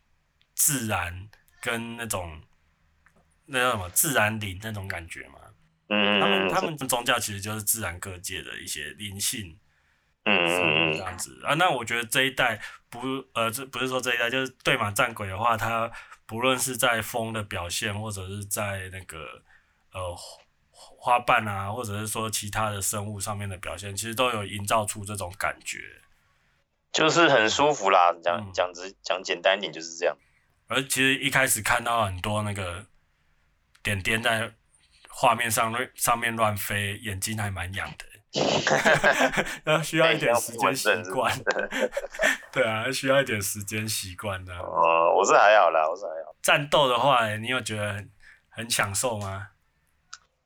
[0.56, 1.28] 自然
[1.66, 2.40] 跟那种
[3.46, 5.40] 那叫什么自然灵那种感觉嘛。
[5.88, 9.58] 嗯，他们他们宗教其实就是自然各界的一些灵性。
[10.24, 11.54] 嗯，这样子啊。
[11.54, 13.00] 那我觉得这一代不，
[13.34, 15.90] 呃，这不是说这一代，就是对马战鬼的话，它。
[16.28, 19.44] 不论是在风的表现，或者是在那个
[19.92, 20.12] 呃
[20.72, 25.78] 花瓣啊，或者是说其他的生物上面的表现，其实都有营造出这种感觉，
[26.90, 28.12] 就是很舒服啦。
[28.24, 30.16] 讲讲直讲简单一点就是这样。
[30.68, 32.86] 而其实一开始看到很多那个
[33.82, 34.52] 点点在
[35.08, 38.04] 画面上上面乱飞，眼睛还蛮痒的。
[39.64, 41.90] 那 需要一点时间习惯的，
[42.52, 44.54] 对啊，需要一点时间习惯的。
[44.58, 46.36] 哦，我是还好啦，我是还好。
[46.42, 48.10] 战斗的话，你有觉得很
[48.50, 49.48] 很享受吗？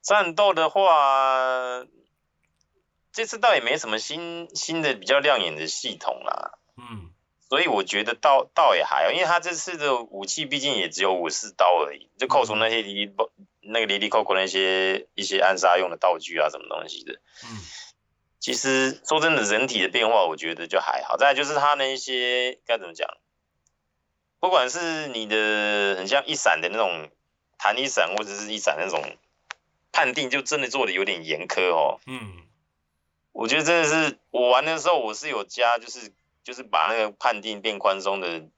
[0.02, 1.84] 战斗的话，
[3.10, 6.52] 这次倒也没什么新新的比较亮眼的系统啦。
[6.76, 7.09] 嗯，
[7.50, 17.20] 所以我觉得倒倒也还好，因为他这次的武器毕竟也只有武士刀而已，就扣除那些离离不那个离离扣扣那些一些暗杀用的道具啊，什么东西的。
[17.44, 17.58] 嗯。
[18.38, 21.18] 其实说真的，人体的变化我觉得就还好。
[21.18, 23.06] 再来就是他那一些该怎么讲，
[24.38, 27.10] 不管是你的很像一闪的那种
[27.58, 29.02] 弹一闪，或者是一闪那种
[29.92, 32.00] 判定，就真的做的有点严苛哦。
[32.06, 32.44] 嗯，
[33.32, 36.10] 我觉得真的是我玩的时候，我是有加，就是
[36.42, 38.48] 就是把那个判定变宽松的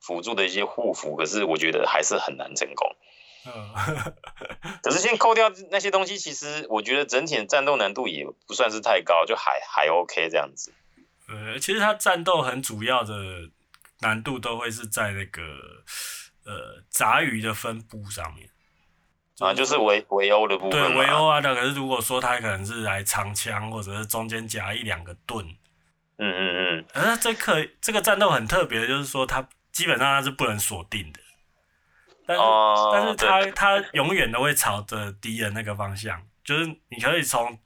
[0.00, 2.96] 辅助的一些护符，可是我觉得还是很难成功。
[3.46, 4.12] 嗯，
[4.82, 10.72] 可是先扣掉那些东西，其实我觉得整体的战斗难度也不算是太高，就还还 OK 这样子。
[11.28, 13.14] 呃，其实它战斗很主要的
[14.00, 15.42] 难度都会是在那个
[16.44, 18.48] 呃杂鱼的分布上面。
[19.38, 20.70] 啊，就是围围殴的部分。
[20.70, 25.44] 对，围殴啊，那可是如果说他可能是来长枪，或者是中间夹一两个盾。
[26.18, 26.84] 嗯嗯嗯。
[26.94, 31.20] 而这可这个战斗很特别，就是说它基本上它是不能锁定的。
[32.26, 33.14] 但是、哦、但是
[33.52, 37.58] 它它永远都会朝着敌人那个方向，就是你可以从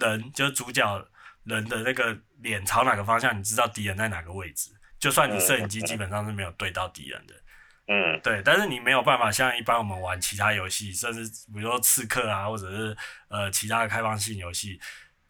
[0.00, 1.06] 人，就是主角
[1.44, 4.70] 人的那个脸朝哪个方向，你知道敌人在哪个位置。
[4.98, 7.34] 就算你摄影机基本上是没有对到敌人的。
[7.86, 12.96] 嗯，对，但是你没有办法像一般我们玩其他游戏，甚至比如说刺客啊，或者是
[13.28, 14.78] 呃其他的开放性游戏，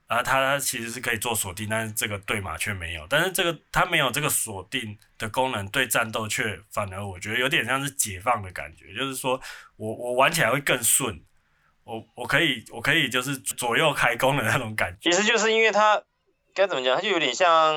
[0.08, 3.06] 啊，它其实是可以做锁定，但是这个对马却没有。
[3.08, 9.40] 但是这个它没有这个锁定的功能，对战斗却反而我觉得有点像是解放的感觉，就是说
[9.76, 11.22] 我我玩起来会更顺，
[11.84, 15.10] 我我可以我可以就是左右开弓的那种感觉。
[15.10, 16.02] 其实就是因为它
[16.54, 17.74] 该怎么讲，它就有点像。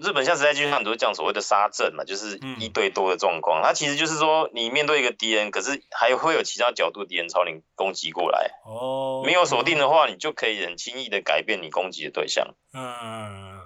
[0.00, 3.62] 日本像时代就像，很多讲所谓的杀阵嘛，就是一对多的状况。
[3.62, 8.50] 它、嗯、其实就是说，你面对一个敌人，可是还会有其他角度敌人朝你攻击过来。
[8.64, 12.54] 哦，没有锁定的话，你就可以很轻易的改变你攻击的对象。
[12.72, 13.60] 嗯，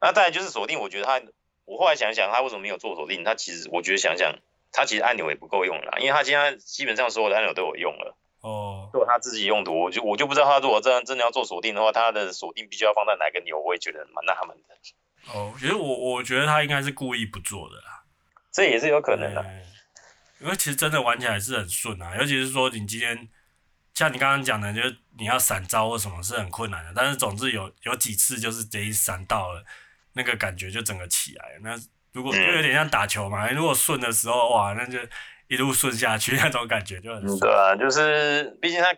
[0.00, 1.20] 那再来就是锁定，我觉得他，
[1.64, 3.24] 我后来想想，他为什么没有做锁定？
[3.24, 4.36] 他其实，我觉得想想，
[4.72, 8.16] 他其实按钮也不够用了，因为他现在基本上所有的按钮都有用了。
[8.40, 14.74] 哦，做他自己用途，我就我就不知道他如果真真的要做锁定的话，他的锁定必须要放在哪个钮，我也觉得蛮纳闷的。
[15.32, 18.02] 哦，其实我我觉得他应该是故意不做的啦，
[18.50, 19.44] 这也是有可能的。
[20.40, 23.28] 因为其实真的玩起来是很顺啊，尤其是说你今天
[23.94, 29.64] 像你刚刚讲的，就是你要闪招或什么是很困难的，但是总之有有几次就是这一闪到了，
[30.14, 31.58] 那个感觉就整个起来了。
[31.62, 31.78] 那
[32.12, 34.98] 如果就有点像打球嘛，如果顺的时候哇，那就
[35.48, 37.38] 一路顺下去，那种感觉就很顺。
[37.38, 38.88] 对啊，就是毕竟他。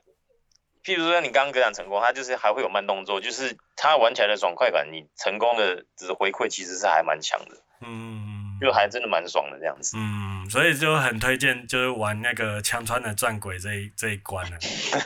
[0.85, 14.59] 譬如说，你刚刚格挡成功，他就是还会有慢动作，就是他玩起来的爽快感，你成功的只是回馈，其实是还蛮强的，嗯，就还真的蛮爽的这样子，嗯，所以就很推荐，就是玩那个枪穿的转鬼这一这一关了。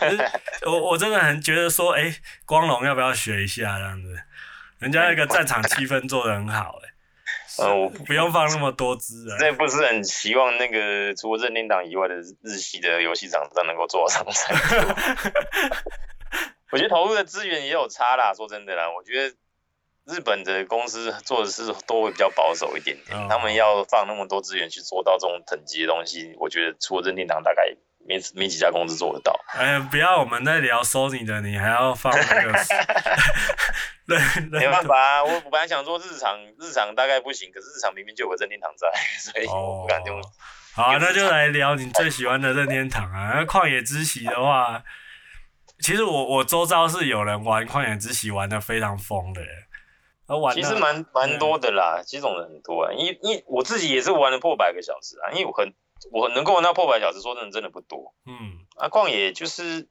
[0.67, 4.19] 我我真的很觉得说，哎、欸，光荣要不要学一下这样子？
[4.79, 6.95] 人家那个战场气氛做的很好、欸，哎。
[7.59, 9.37] 呃，我不用放那么多资啊。
[9.40, 14.55] 这不是很希望那个除了任天堂以外的日系的游戏厂商能够做上才。
[16.73, 19.35] 我觉得投入的资源也有差啦，说真的啦，我觉得
[20.05, 27.62] 日本的公司做的事都会比较保守一点点，哦、他们要放那么多资源去做到这种等级的东西，我觉得除了任天堂大概。
[28.09, 29.37] 没没几家公司做得到。
[29.49, 32.53] 哎呀，不要我们在聊 Sony 的，你还要放那个？
[34.51, 38.88] 对，没办法啊，我我本来想说日常日常大概不行，可是日常明明就有个任天堂在，
[39.19, 40.19] 所以我不敢用。
[40.19, 40.23] 哦、
[40.75, 43.33] 好、啊，那就来聊你最喜欢的任天堂啊。
[43.35, 44.83] 那旷野之息的话，
[45.81, 55.75] 其实我我周遭是有人玩旷野之息玩的非常疯的，玩其实蛮蛮多的啦，其实种人很多啊，因因我自己也是玩了破百个小时啊，因为我很。
[56.12, 58.14] 我能够玩到破百小时，说真的真的不多。
[58.27, 59.88] 嗯，啊，旷野就是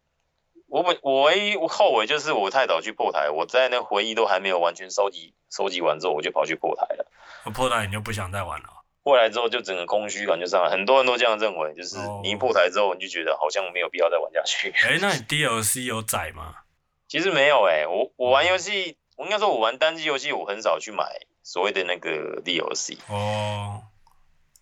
[0.67, 7.05] 我本我唯一后悔就是我太早去破台，我在那回忆都还没有完全收集收集完之后，我就跑去破台了。
[7.53, 8.69] 破台你就不想再玩了？
[9.03, 14.71] 破台之后就整个空虚感就上来，很多人都这样认为，就是你一破台之后你就觉得好像没有必要再玩下去。
[14.71, 16.55] 哎、欸，那你 DLC 有载吗？
[17.07, 21.05] 其实没有哎、欸，我我玩游戏，我应该说我玩单机游戏，我很少去买
[21.43, 22.97] 所谓的那个 DLC。
[23.07, 23.83] 哦。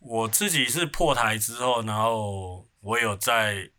[0.05, 3.69] 我自己是破台之后，然后我有在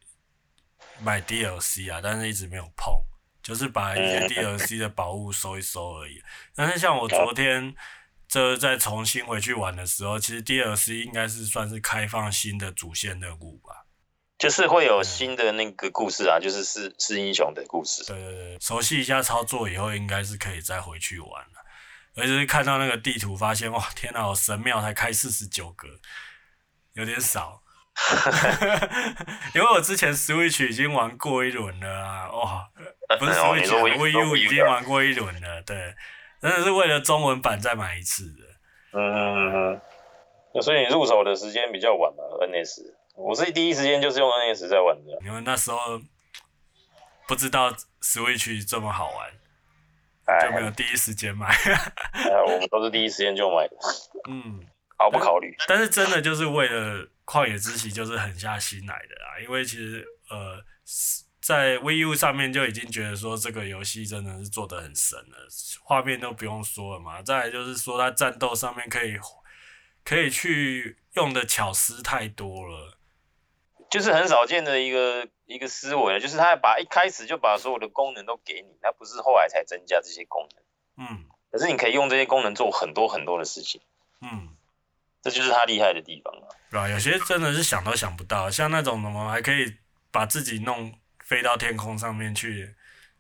[1.01, 2.95] 买 DLC 啊，但是一直没有碰，
[3.43, 6.23] 就是把一些 DLC 的宝物收一收而已。
[6.55, 7.75] 但是像我昨天
[8.29, 13.87] 这再重新回去玩的时候，其实 DLC 应该是算是开放新的主线任务吧，
[14.39, 18.05] 就是会有新的那个故事啊，就是是是英雄的故事。
[18.05, 21.65] 对对对，熟悉一下操作以后，应该是可以再回去玩了。
[22.17, 24.29] 而且是看到那个地图，发现哇，天哪！
[24.29, 25.89] 我神庙才开四十九格，
[26.93, 27.64] 有点少。
[29.55, 32.69] 因为我之前 Switch 已经玩过一轮了啊，哇，
[33.19, 35.95] 不是 Switch，Wii U 已经玩过一轮了，对，
[36.41, 38.99] 真的是为了中文版再买一次的。
[38.99, 39.81] 嗯。
[40.63, 42.83] 所以你入手的时间比较晚嘛？NS，
[43.17, 45.19] 我是第一时间就是用 NS 在玩的。
[45.27, 46.01] 因为那时候
[47.27, 49.31] 不知道 Switch 这么好玩。
[50.43, 51.49] 就没有第一时间买，
[52.15, 53.77] 哎，我们都是第一时间就买的，
[54.31, 54.59] 嗯，
[54.97, 55.55] 毫不考虑。
[55.69, 59.41] 但是真的就是为了旷野之息，就是狠下心来的啊！
[59.43, 60.63] 因为其实呃，
[61.41, 65.49] 在 Wii U 上面就已经觉得说这个游戏真的是做的很神了，
[65.83, 67.23] 画面都不用说了嘛。
[67.23, 69.19] 再来就是说它战斗上面可以
[70.05, 72.99] 可以去用的巧思太多了。
[73.91, 81.07] 就是很少见的一个一个思维，就是他把一开始就把所有的功能都给你，他不是后来才增加这些功能。
[81.07, 81.25] 嗯。
[81.51, 83.81] 可是你可以用这些功能做很多很多的事情。
[84.21, 84.54] 嗯。
[85.25, 86.47] 这就是他厉害的地方啊。
[86.71, 89.75] 对啊，有些真的是想都想不到，像那种什么还可以
[90.11, 90.93] 把自己弄
[91.25, 92.75] 飞到天空上面去。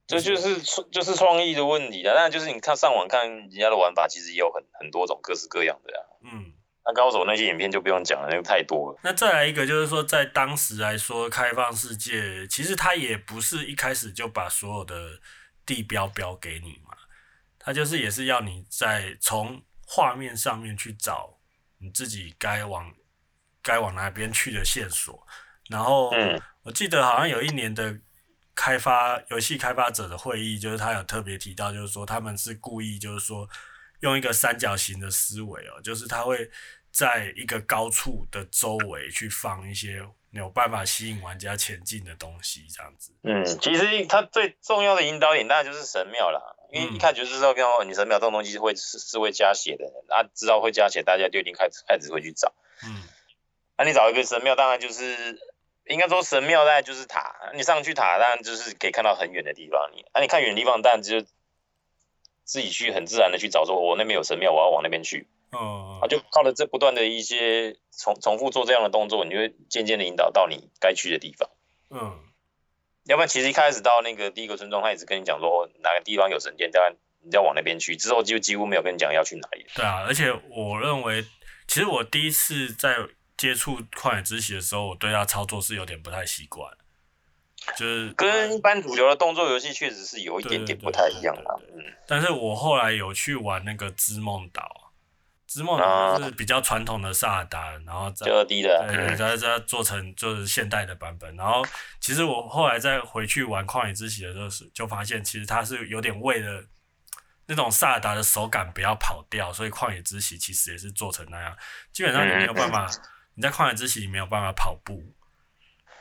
[0.07, 0.61] 这就是
[0.93, 2.13] 就是创意的问题啊。
[2.13, 6.05] 当然就是你看上网看人家的玩法，其实也有很很多种各式各样的啊。
[6.25, 6.53] 嗯。
[6.87, 9.01] 那高手那些影片就不用讲了，那个太多了。
[9.03, 15.19] 那再来一个就是说，在当时来说，开放世界其实它也不是一开始就把所有的
[15.65, 16.95] 地标标给你嘛，
[17.59, 21.34] 它就是也是要你在从画面上面去找
[21.85, 22.91] 你自己该往
[23.63, 25.27] 该往哪边去的线索。
[25.69, 26.11] 然后，
[26.63, 27.97] 我记得好像有一年的
[28.55, 33.49] 开发游戏开发者的会议，就是他有特别提到，就是说他们是故意就是说。
[34.01, 36.51] 用一个三角形的思维哦，就是他会
[36.91, 43.15] 在一个高处的周围去放一些有办法吸引玩家前进的东西，这样子。
[43.23, 46.39] 嗯，其实它最重要的引导点当然就是神庙啦，
[46.75, 52.53] 因为一看就知道，跟你神庙这种东西会是是会加血的，啊，知道会加血，大家就一定开始开始会去找。
[52.85, 53.03] 嗯，
[53.77, 55.39] 那、啊、你找一个神庙，当然就是
[55.87, 59.91] 应该说神庙，当然就是塔，你上去塔，当然就是可以看到很远的地方。
[59.95, 61.25] 你，啊，你看远的地方，当然就。
[62.47, 65.27] 自己去很自然的去找，说我那边有神庙，我要往那边去。
[65.53, 71.49] 哦，啊，就靠着这不断的一些重重复做这样的动作，你就会渐渐的引导到你该去的地方。
[71.89, 72.21] 嗯，
[73.05, 77.97] 要不然其实一开始到那个第一个村庄，他一直跟你讲说哪个地方有神殿，当然你要往那边去。
[77.97, 79.67] 之后就几乎没有跟你讲要去哪里。
[79.75, 81.23] 对啊，而且我认为，
[81.67, 82.97] 其实我第一次在
[83.37, 86.73] 接触旷野之息的时候，我对它操作是有点不太习惯。
[87.79, 91.55] 就是跟一般主流的动作游戏确实是有一点点不太一样啦。
[91.75, 94.74] 嗯，但是我后来有去玩那个织梦岛，
[95.55, 101.35] 织梦岛是比较传统的萨尔达，然后再二 D 的，对对，再再做成就是现代的版本。
[101.37, 101.65] 然后
[102.01, 106.65] 其实我后来再回去玩旷野之息的时候，就发现其实它是有点为了
[107.47, 111.57] 那种萨尔达的手感不要跑掉，所以旷野之息其实也是做成那样。
[111.93, 112.91] 基本上你没有办法，
[113.35, 115.03] 你在旷野之息里没有办法跑步，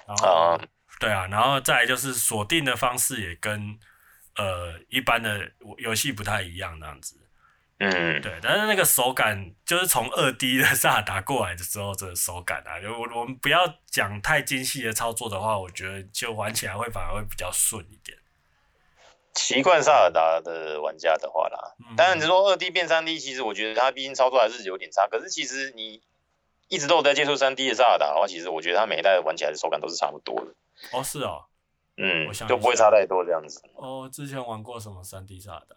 [0.08, 0.60] 然后。
[1.00, 3.78] 对啊，然后再来就是锁定的方式也跟
[4.38, 7.23] 呃一般的游戏不太一样那样子，
[7.80, 18.18] 嗯，对，但是那个手感就是从二 D 的 萨尔达过来的时候，这个手感啊，就我我们不要讲太精细的操作的话，我觉得就玩起来会反而会比较顺一点。
[19.36, 26.02] 习惯萨尔达的玩家的话啦，嗯、当然你说二 D 变三 D，其实我觉得它毕竟操作还是有点差，可是其实你
[26.68, 30.54] 一直都有在接触三 D 的萨尔达的话，其实我觉得它每一代玩起来的手感都是差不多的。
[30.92, 31.46] 哦，是哦，
[31.98, 33.60] 嗯，我想就不会差太多这样子。
[33.74, 35.76] 哦，之前玩过什么三 D 萨尔达？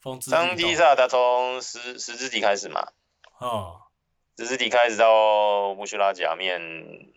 [0.00, 2.88] 风之三 D 萨尔达从十十字底开始嘛，
[3.38, 3.82] 哦，
[4.36, 6.60] 十字底开始到穆修拉假面，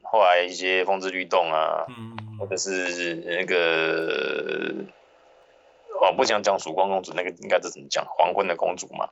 [0.04, 4.74] 后来一些风之律动啊，嗯，或者是那个，
[6.02, 8.06] 哦，不想讲曙光公主，那个应该是怎么讲？
[8.06, 9.10] 黄昏的公主嘛。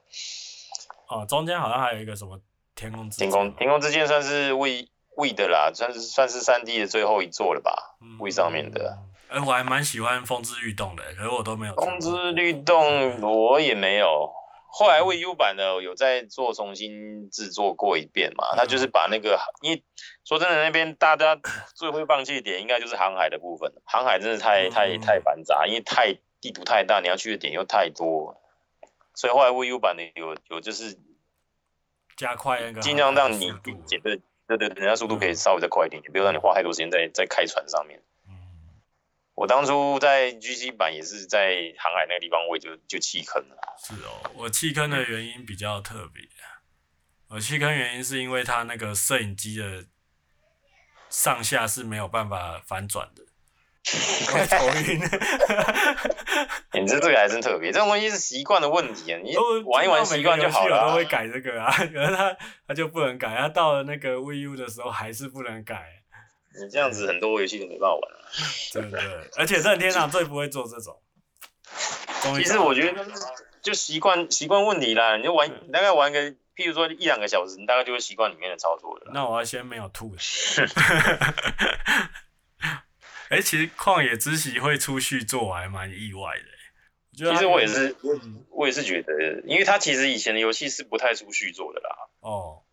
[1.09, 2.39] 哦，中间好像还有一个什么
[2.75, 4.89] 天空之天空天空之剑算是为。
[5.17, 8.99] Wii 的啦，算是算是三 D 的最后一座了吧嗯、上面的。
[9.29, 11.75] 哎、欸，我还蛮喜欢风之律动的，可是我都没有。
[11.75, 14.33] 风之律动我也没有。
[14.69, 18.55] 后来 Wii U 版的有在做重新制作过一遍嘛？
[18.55, 19.83] 他、嗯、就是把那个，因为
[20.23, 21.39] 说真的，那边大家
[21.73, 23.73] 最会放弃的点，应该就是航海的部分。
[23.85, 28.39] 航海真的太太太繁杂，因为太地图太大，你要去的点又太多，
[29.15, 30.97] 所以后来 Wii U 版的有有就是
[32.15, 33.51] 加快那个尽量让你
[33.85, 34.19] 减的。
[34.47, 38.01] 对对，人家速度可以稍微再快一点，也不要让你花太多时间在在开船上面。
[39.37, 43.55] 嗯，我当初在 GC 版也是在航海那个地方，我也就就弃坑了。
[43.77, 46.23] 是哦，我弃坑的原因比较特别。
[47.29, 49.85] 我弃坑原因是因为它那个摄影机的
[51.09, 53.23] 上下是没有办法反转的。
[53.89, 54.99] 我头晕，
[56.81, 59.19] 你这这个还真特别，这种东西是习惯的问题啊。
[59.23, 60.85] 你玩一玩习惯就好了。
[60.85, 62.35] 我都会改这个啊， 可是他
[62.67, 65.96] 他就不能改，他到了那个 Wii U 的时候还是不能改。
[66.61, 68.29] 你这样子很多游戏都没办法玩了。
[68.73, 68.99] 对对，
[69.37, 71.01] 而且任天堂最不会做这种。
[72.35, 73.05] 其实我觉得
[73.61, 79.11] 就习惯习惯问题啦，你就玩大概玩个，譬如说一两个小时，你大概就会习惯里面的操作了。
[79.13, 80.15] 那我要先没有吐。
[83.29, 86.45] 哎、欸，其实旷野之息会出续作，我还蛮意外的。
[87.17, 87.95] 其实我也是，
[88.51, 91.89] 我也是觉得，因为他其实以前的游戏是不太出续作的啦。
[92.19, 92.63] 哦，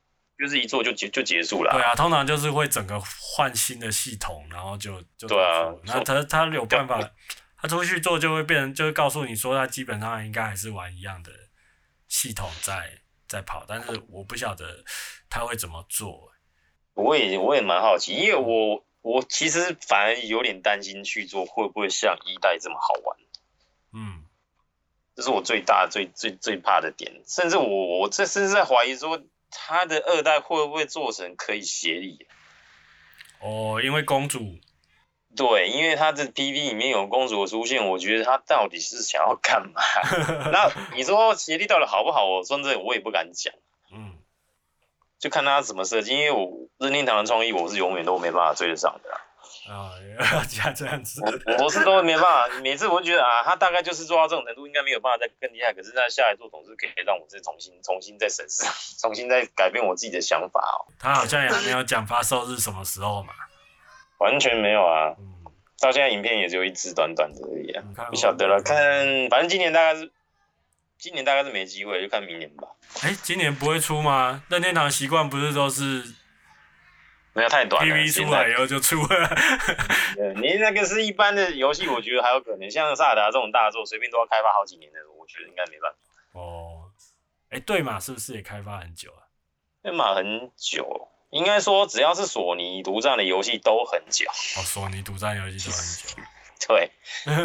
[0.45, 1.72] 就是一做就结就结束了。
[1.72, 5.74] 对啊，通常就是会整个换新的系统，然后就就对啊。
[5.84, 7.01] 那他他有办法，
[7.57, 11.30] 他出去做就会变成，就会告诉你说，他基本上应该还是玩一样的
[12.09, 14.84] 系统在在跑，但是我不晓得
[15.30, 16.30] 他会怎么做。
[16.92, 18.84] 我也我也蛮好奇，因为我。
[19.05, 23.18] 我其实反而有点担心去做会不会像一代这么好玩。
[23.92, 24.24] 嗯，
[25.14, 29.22] 这是我最大最最最怕的点，甚至我我这甚至在怀疑说，
[29.55, 32.26] 他的二代会不会做成可以协力？
[33.40, 34.59] 哦，因为公主。
[35.36, 39.82] 对，因为他的 PV 里面有公主的出现，我觉得他到底是想要干嘛？
[40.52, 42.24] 那你说协力到底好不好？
[42.24, 43.52] 我真的，我也不敢讲。
[43.92, 44.16] 嗯，
[45.18, 49.11] 就看他怎么设计，因为我任天堂的创意，我是永远都没办法追得上的。
[49.68, 49.92] 啊，
[50.34, 51.22] 要加这样子，
[51.59, 52.49] 我是都没办法。
[52.62, 55.72] 每次我就觉得啊，他大概就是做到这种程度，应该没有办法再更厉害。
[55.72, 58.64] 可是他下来做董事可以让我再重新、重新再审视，
[59.01, 60.90] 重新再改变我自己的想法哦。
[60.99, 63.32] 他好像也还没有讲发售日什么时候嘛。
[64.18, 65.34] 完全没有啊，嗯
[65.80, 68.78] 到现在影片也只有一支短短的而已啊，不晓得了，看，
[69.28, 70.11] 反正今年大概是，
[70.97, 72.68] 今年大概是没机会，就看明年吧。
[73.03, 74.42] 哎、欸，今年不会出吗？
[74.49, 76.03] 任天堂习惯不是都是
[77.35, 79.37] 没有太短，PV 出来以后就出了。
[80.41, 86.41] 你那个是一般的游戏，我觉得还有可能，像萨尔达这种大作，随便都要开发好几年的，我觉得应该没办法。
[86.41, 86.91] 哦，
[87.51, 89.26] 哎、欸，对嘛，是不是也开发很久啊？
[89.82, 91.09] 对嘛，很久。
[91.30, 94.30] 应该说，只要是索尼独占的游戏都很久。
[94.30, 96.22] 哦，索尼独占游戏都很久。
[96.68, 96.91] 对，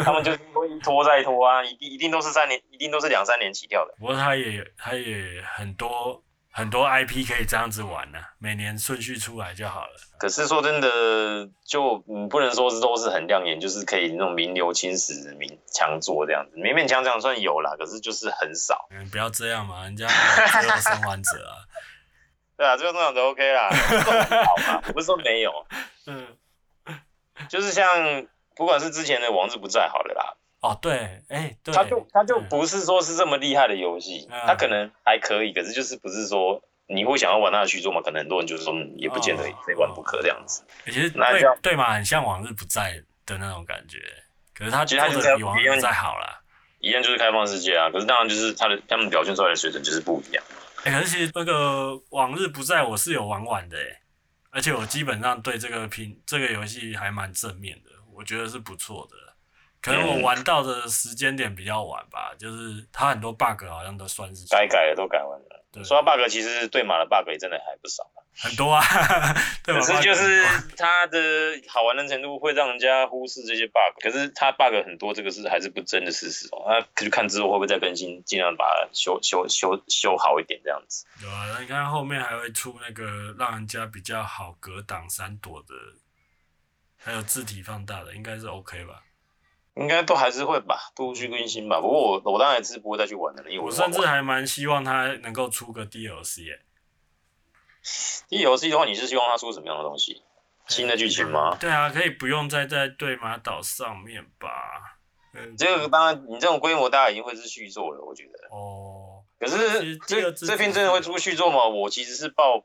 [0.04, 3.94] 他们就是会一拖再拖啊，一定一定都是三年，一定都是两三年起跳的。
[3.98, 6.22] 不过他也他也很多
[6.52, 9.92] 很多 IP 可以这样子玩呢、啊，每年顺序出来就好了。
[10.18, 18.88] 可是说真的，就嗯不能说是都是很亮眼，就是可以那种名留青史、名强作这样子，勉勉强强算有啦，可是就是很少。
[18.90, 21.54] 嗯，不要这样嘛，人家还有生还者啊。
[22.58, 25.50] 对啊，这个这样子 OK 啦，很好嘛，我 不是说没有，
[26.06, 26.26] 嗯，
[27.48, 30.92] 就是像不管是之前的《王子不在》好了啦，哦对，
[31.28, 38.02] 哎、欸，对，他就他就不是说是这么厉害的游戏，他可能还可以，可是就是不是说你会想要玩他的续作嘛？
[38.02, 40.62] 可能很多人就是说也不见得非玩不可这样子。
[40.84, 42.92] 其实对对嘛，很像《往日不在》
[43.24, 43.98] 的那种感觉，
[44.54, 46.42] 可是他其实他就是比《往日不在》好了，
[46.80, 50.44] 一样就是开放世界啊，可是当然就是他的他们表现出来的水准就是不一样。
[50.84, 54.00] 哎、欸，可是其实那个往日不在，我是有玩完的哎，
[54.50, 59.16] 而且我基本上对这个评这个游戏还蛮正面的，我觉得是不错的。
[59.80, 65.64] 可能我玩到的时间点比较晚吧，就是它很多 bug 好像都算是该改的都改完了。
[65.72, 68.04] 对，说到 bug，其实对马的 bug 也真的还不少。
[68.32, 68.82] 很多啊？
[69.64, 70.44] 可是就是
[70.76, 71.18] 它的
[71.68, 76.64] 好玩的程度会让人家忽视这些 bug，可是它 bug 很多，这个是还是不争的事实哦。
[76.68, 81.06] 那就看之后会不会再更新，尽量把它修修修修好一点这样子。
[81.22, 85.74] 有啊，那你看后面还会出那个让人家比较好格挡闪躲的，
[86.96, 89.02] 还有字体放大的，应该是 OK 吧？
[89.74, 91.80] 应该都还是会吧，陆续更新吧。
[91.80, 96.60] 不过我我当然是不会再去玩的了，因为我，我甚至还蛮希望他能够出个 DLC 耶。
[98.28, 100.22] DLC 的话，你是希望他出什么样的东西？
[100.68, 101.56] 新的剧情吗？
[101.58, 104.98] 对啊，可以不用再在对马岛上面吧？
[105.32, 108.54] 嗯，这个当然，你这种规模大概已经会是续作了，我觉得。
[108.54, 109.24] 哦。
[109.38, 111.66] 可是这这片真的会出续作吗？
[111.68, 112.64] 我其实是抱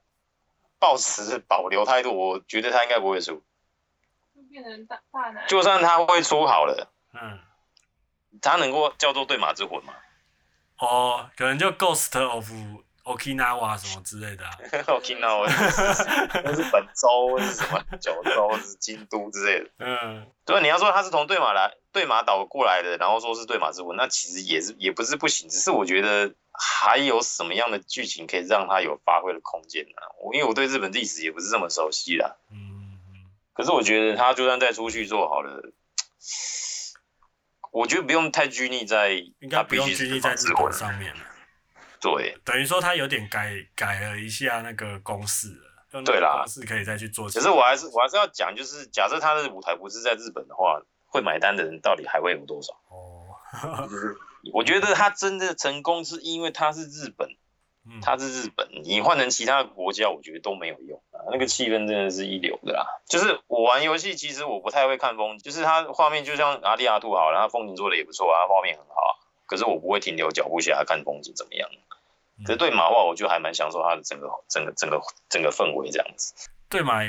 [0.78, 3.42] 抱持保留态度，我觉得他应该不会出。
[4.36, 5.48] 就变成大大男。
[5.48, 6.92] 就算他会出好了，
[7.22, 7.40] 嗯，
[8.42, 9.94] 他能够叫做对马之魂吗？
[10.80, 12.52] 哦，可能就 Ghost of。
[13.06, 14.52] Okinawa 什么之类的啊，
[14.98, 15.46] Okinawa
[16.44, 19.70] 那是本州，是什么九州，是京都之类的。
[19.78, 30.02] 嗯，对，你要说他是从对马来对马岛过来的，然后说是对马之魂，那其实也是也不是不行，只是我觉得还有什么样的剧情可以让他有发挥的空间呢？
[30.24, 32.38] 我因为我对日本历史也不是这么熟悉啦。
[32.50, 32.98] 嗯，
[33.54, 35.62] 可是我觉得他就算再出去做好了，
[37.76, 39.10] 我觉得不用太拘泥在，
[39.40, 41.20] 应该不用拘泥在日本上面了。
[42.00, 45.50] 对，等于说他有点改改了一下那个公式
[45.92, 47.30] 了，对啦，公式可以再去做。
[47.30, 52.72] 其实我还是我还是要讲，就是假设他的舞台不是在日本的话，会买单的人到底还会有多少？
[52.88, 53.28] 哦，
[54.54, 57.28] 我觉得他真的成功是因为他是日本，
[58.02, 61.22] 他是日本，你换成其他的国家，我觉得都没有用啊。
[61.32, 62.86] 那个气氛真的是一流的啦。
[63.08, 69.12] 就是我玩游戏，其实我不太会看风景，就是它画面就像阿迪亚兔好，然后风景做的也不错啊，画面很好啊，
[69.46, 71.70] 可是我不会停留脚步下来看风景怎么样。
[72.46, 76.34] 可是对马的话，我就还蛮享受它的整个、整个、整个、整个氛围这样子。
[76.68, 77.02] 对马，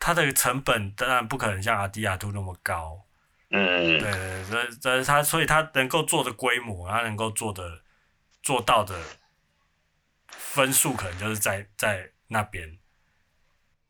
[0.00, 3.02] 它的成本当然不可能像阿迪亚兔那么高。
[3.50, 7.82] 嗯，对，所以所以它所以它能够做的规模，它能够做的
[8.42, 8.98] 做到的
[10.54, 12.78] 分数，可能就是在在那边。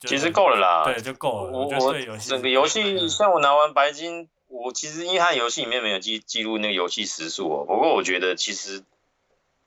[0.00, 1.50] 其实够了啦，对，就够了。
[1.52, 7.64] 我我整个游戏，像我拿完白金，我其实因为它游戏里面没有记记录那个游戏时数哦。
[7.66, 8.82] 不过我觉得其实。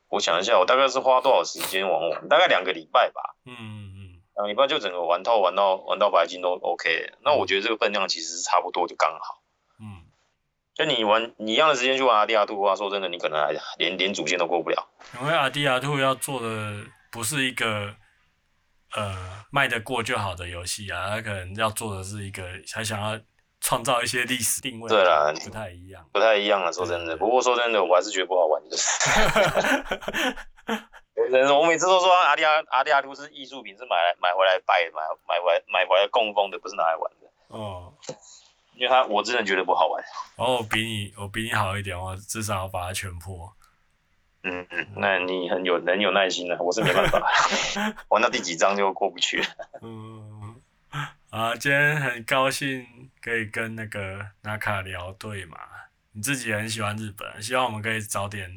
[0.09, 2.29] 我想一下，我大概是花多少时间玩完？
[2.29, 3.35] 大概两个礼拜吧。
[3.43, 4.21] 嗯嗯嗯。
[4.37, 7.11] 两礼拜就整个玩透，玩到玩到白金都 OK。
[7.25, 9.43] 那我觉得这个分量其实差不多，就刚好。
[10.77, 14.87] 嗯，就你玩你一样的时间去玩阿迪亚兔的话，说真的，你可能还连连主线都过不了。
[15.19, 17.95] 因为阿迪亚兔要做的不是一个
[18.95, 23.19] 呃卖得过就好的游戏啊，他可能要做的是一个还想要
[23.59, 24.87] 创造一些历史定位。
[24.87, 26.71] 对啦，不太一样，不太一样了。
[26.71, 28.85] 说真的，不过说真的，我还是觉得不好玩，就是。
[31.53, 37.27] 我每次都说阿迪亚阿迪亚兔是艺术品，是买来买回来拜，买买回来买回来供奉的，不是拿来玩的。
[37.47, 37.93] 哦。
[38.77, 40.03] 因为他我真的觉得不好玩。
[40.35, 43.53] 哦，我比你我比你好一点，我至少要把它全破。
[44.43, 47.21] 嗯嗯，那你很有很有耐心啊，我是没办法，
[48.09, 49.43] 玩到第几章就过不去。
[49.81, 50.55] 嗯，
[51.31, 52.85] 啊，今天很高兴
[53.19, 55.57] 可以跟那个纳卡聊对嘛，
[56.13, 58.49] 你自己也很喜欢日本，希望我们可以早点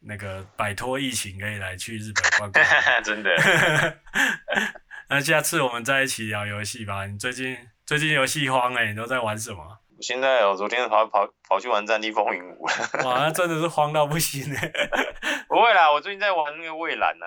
[0.00, 2.64] 那个摆脱疫情，可以来去日本逛逛。
[3.04, 3.30] 真的。
[5.10, 7.04] 那下次我们再一起聊游戏吧。
[7.06, 9.78] 你最近最近游戏荒哎、欸，你都在玩什么？
[10.00, 12.66] 现在我昨天跑跑跑去玩《战地风云五》
[13.02, 13.08] 了。
[13.08, 14.72] 哇，那真的是荒到不行哎！
[15.48, 17.26] 不会啦，我最近在玩那个蔚蓝呢。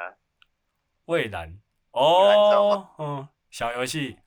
[1.06, 1.58] 蔚蓝
[1.92, 4.18] 哦，嗯，小游戏，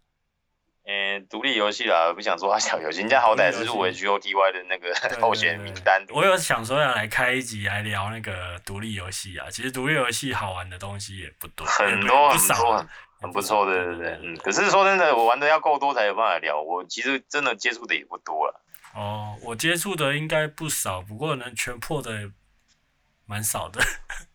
[0.86, 6.04] 嗯，独立游戏啦，不想说它小游戏，人家好歹是入围 GOTY 的那个候选名单。
[6.10, 12.86] 我有想说要来开一集来聊那个独立游戏啊，其实独立游戏好玩的东西也不多，很多很多。
[13.20, 14.36] 很不错，对对对，嗯。
[14.38, 16.60] 可是说真的，我玩的要够多才有办法聊。
[16.60, 18.60] 我其实真的接触的也不多了。
[18.94, 22.30] 哦，我接触的应该不少，不过能全破的
[23.26, 23.80] 蛮少的。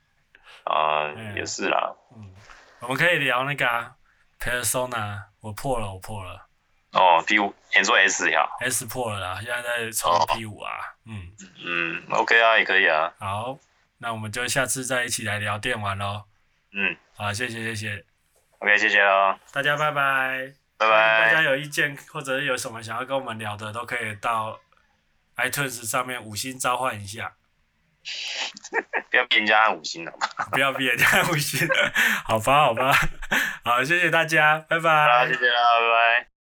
[0.63, 1.95] 啊、 嗯，也是啦。
[2.15, 2.33] 嗯，
[2.81, 3.95] 我们可以聊那个、啊、
[4.39, 6.47] Persona，我破了，我破了。
[6.93, 8.47] 哦，P 五，你说 S 呀。
[8.61, 10.71] S 破了啦，现在在抽 P 五啊。
[10.71, 11.31] 哦、嗯
[11.65, 13.13] 嗯，OK 啊，也可以啊。
[13.19, 13.59] 好，
[13.97, 16.23] 那我们就下次再一起来聊电玩喽。
[16.71, 18.05] 嗯，好，谢谢谢谢。
[18.60, 21.26] OK，谢谢喽，大家拜拜，拜拜。
[21.26, 24.60] 大家有意见或者是有什么想要跟我们聊的，都可以到
[25.38, 27.34] iTunes 上面五星召唤一下。
[29.10, 30.12] 不要逼人家按五星了，
[30.51, 31.68] 不要逼人家按五星，
[32.26, 32.93] 好吧，好吧，
[33.64, 35.08] 好，谢谢大家，拜拜。
[35.08, 35.88] 好，谢谢啦，拜
[36.24, 36.34] 拜。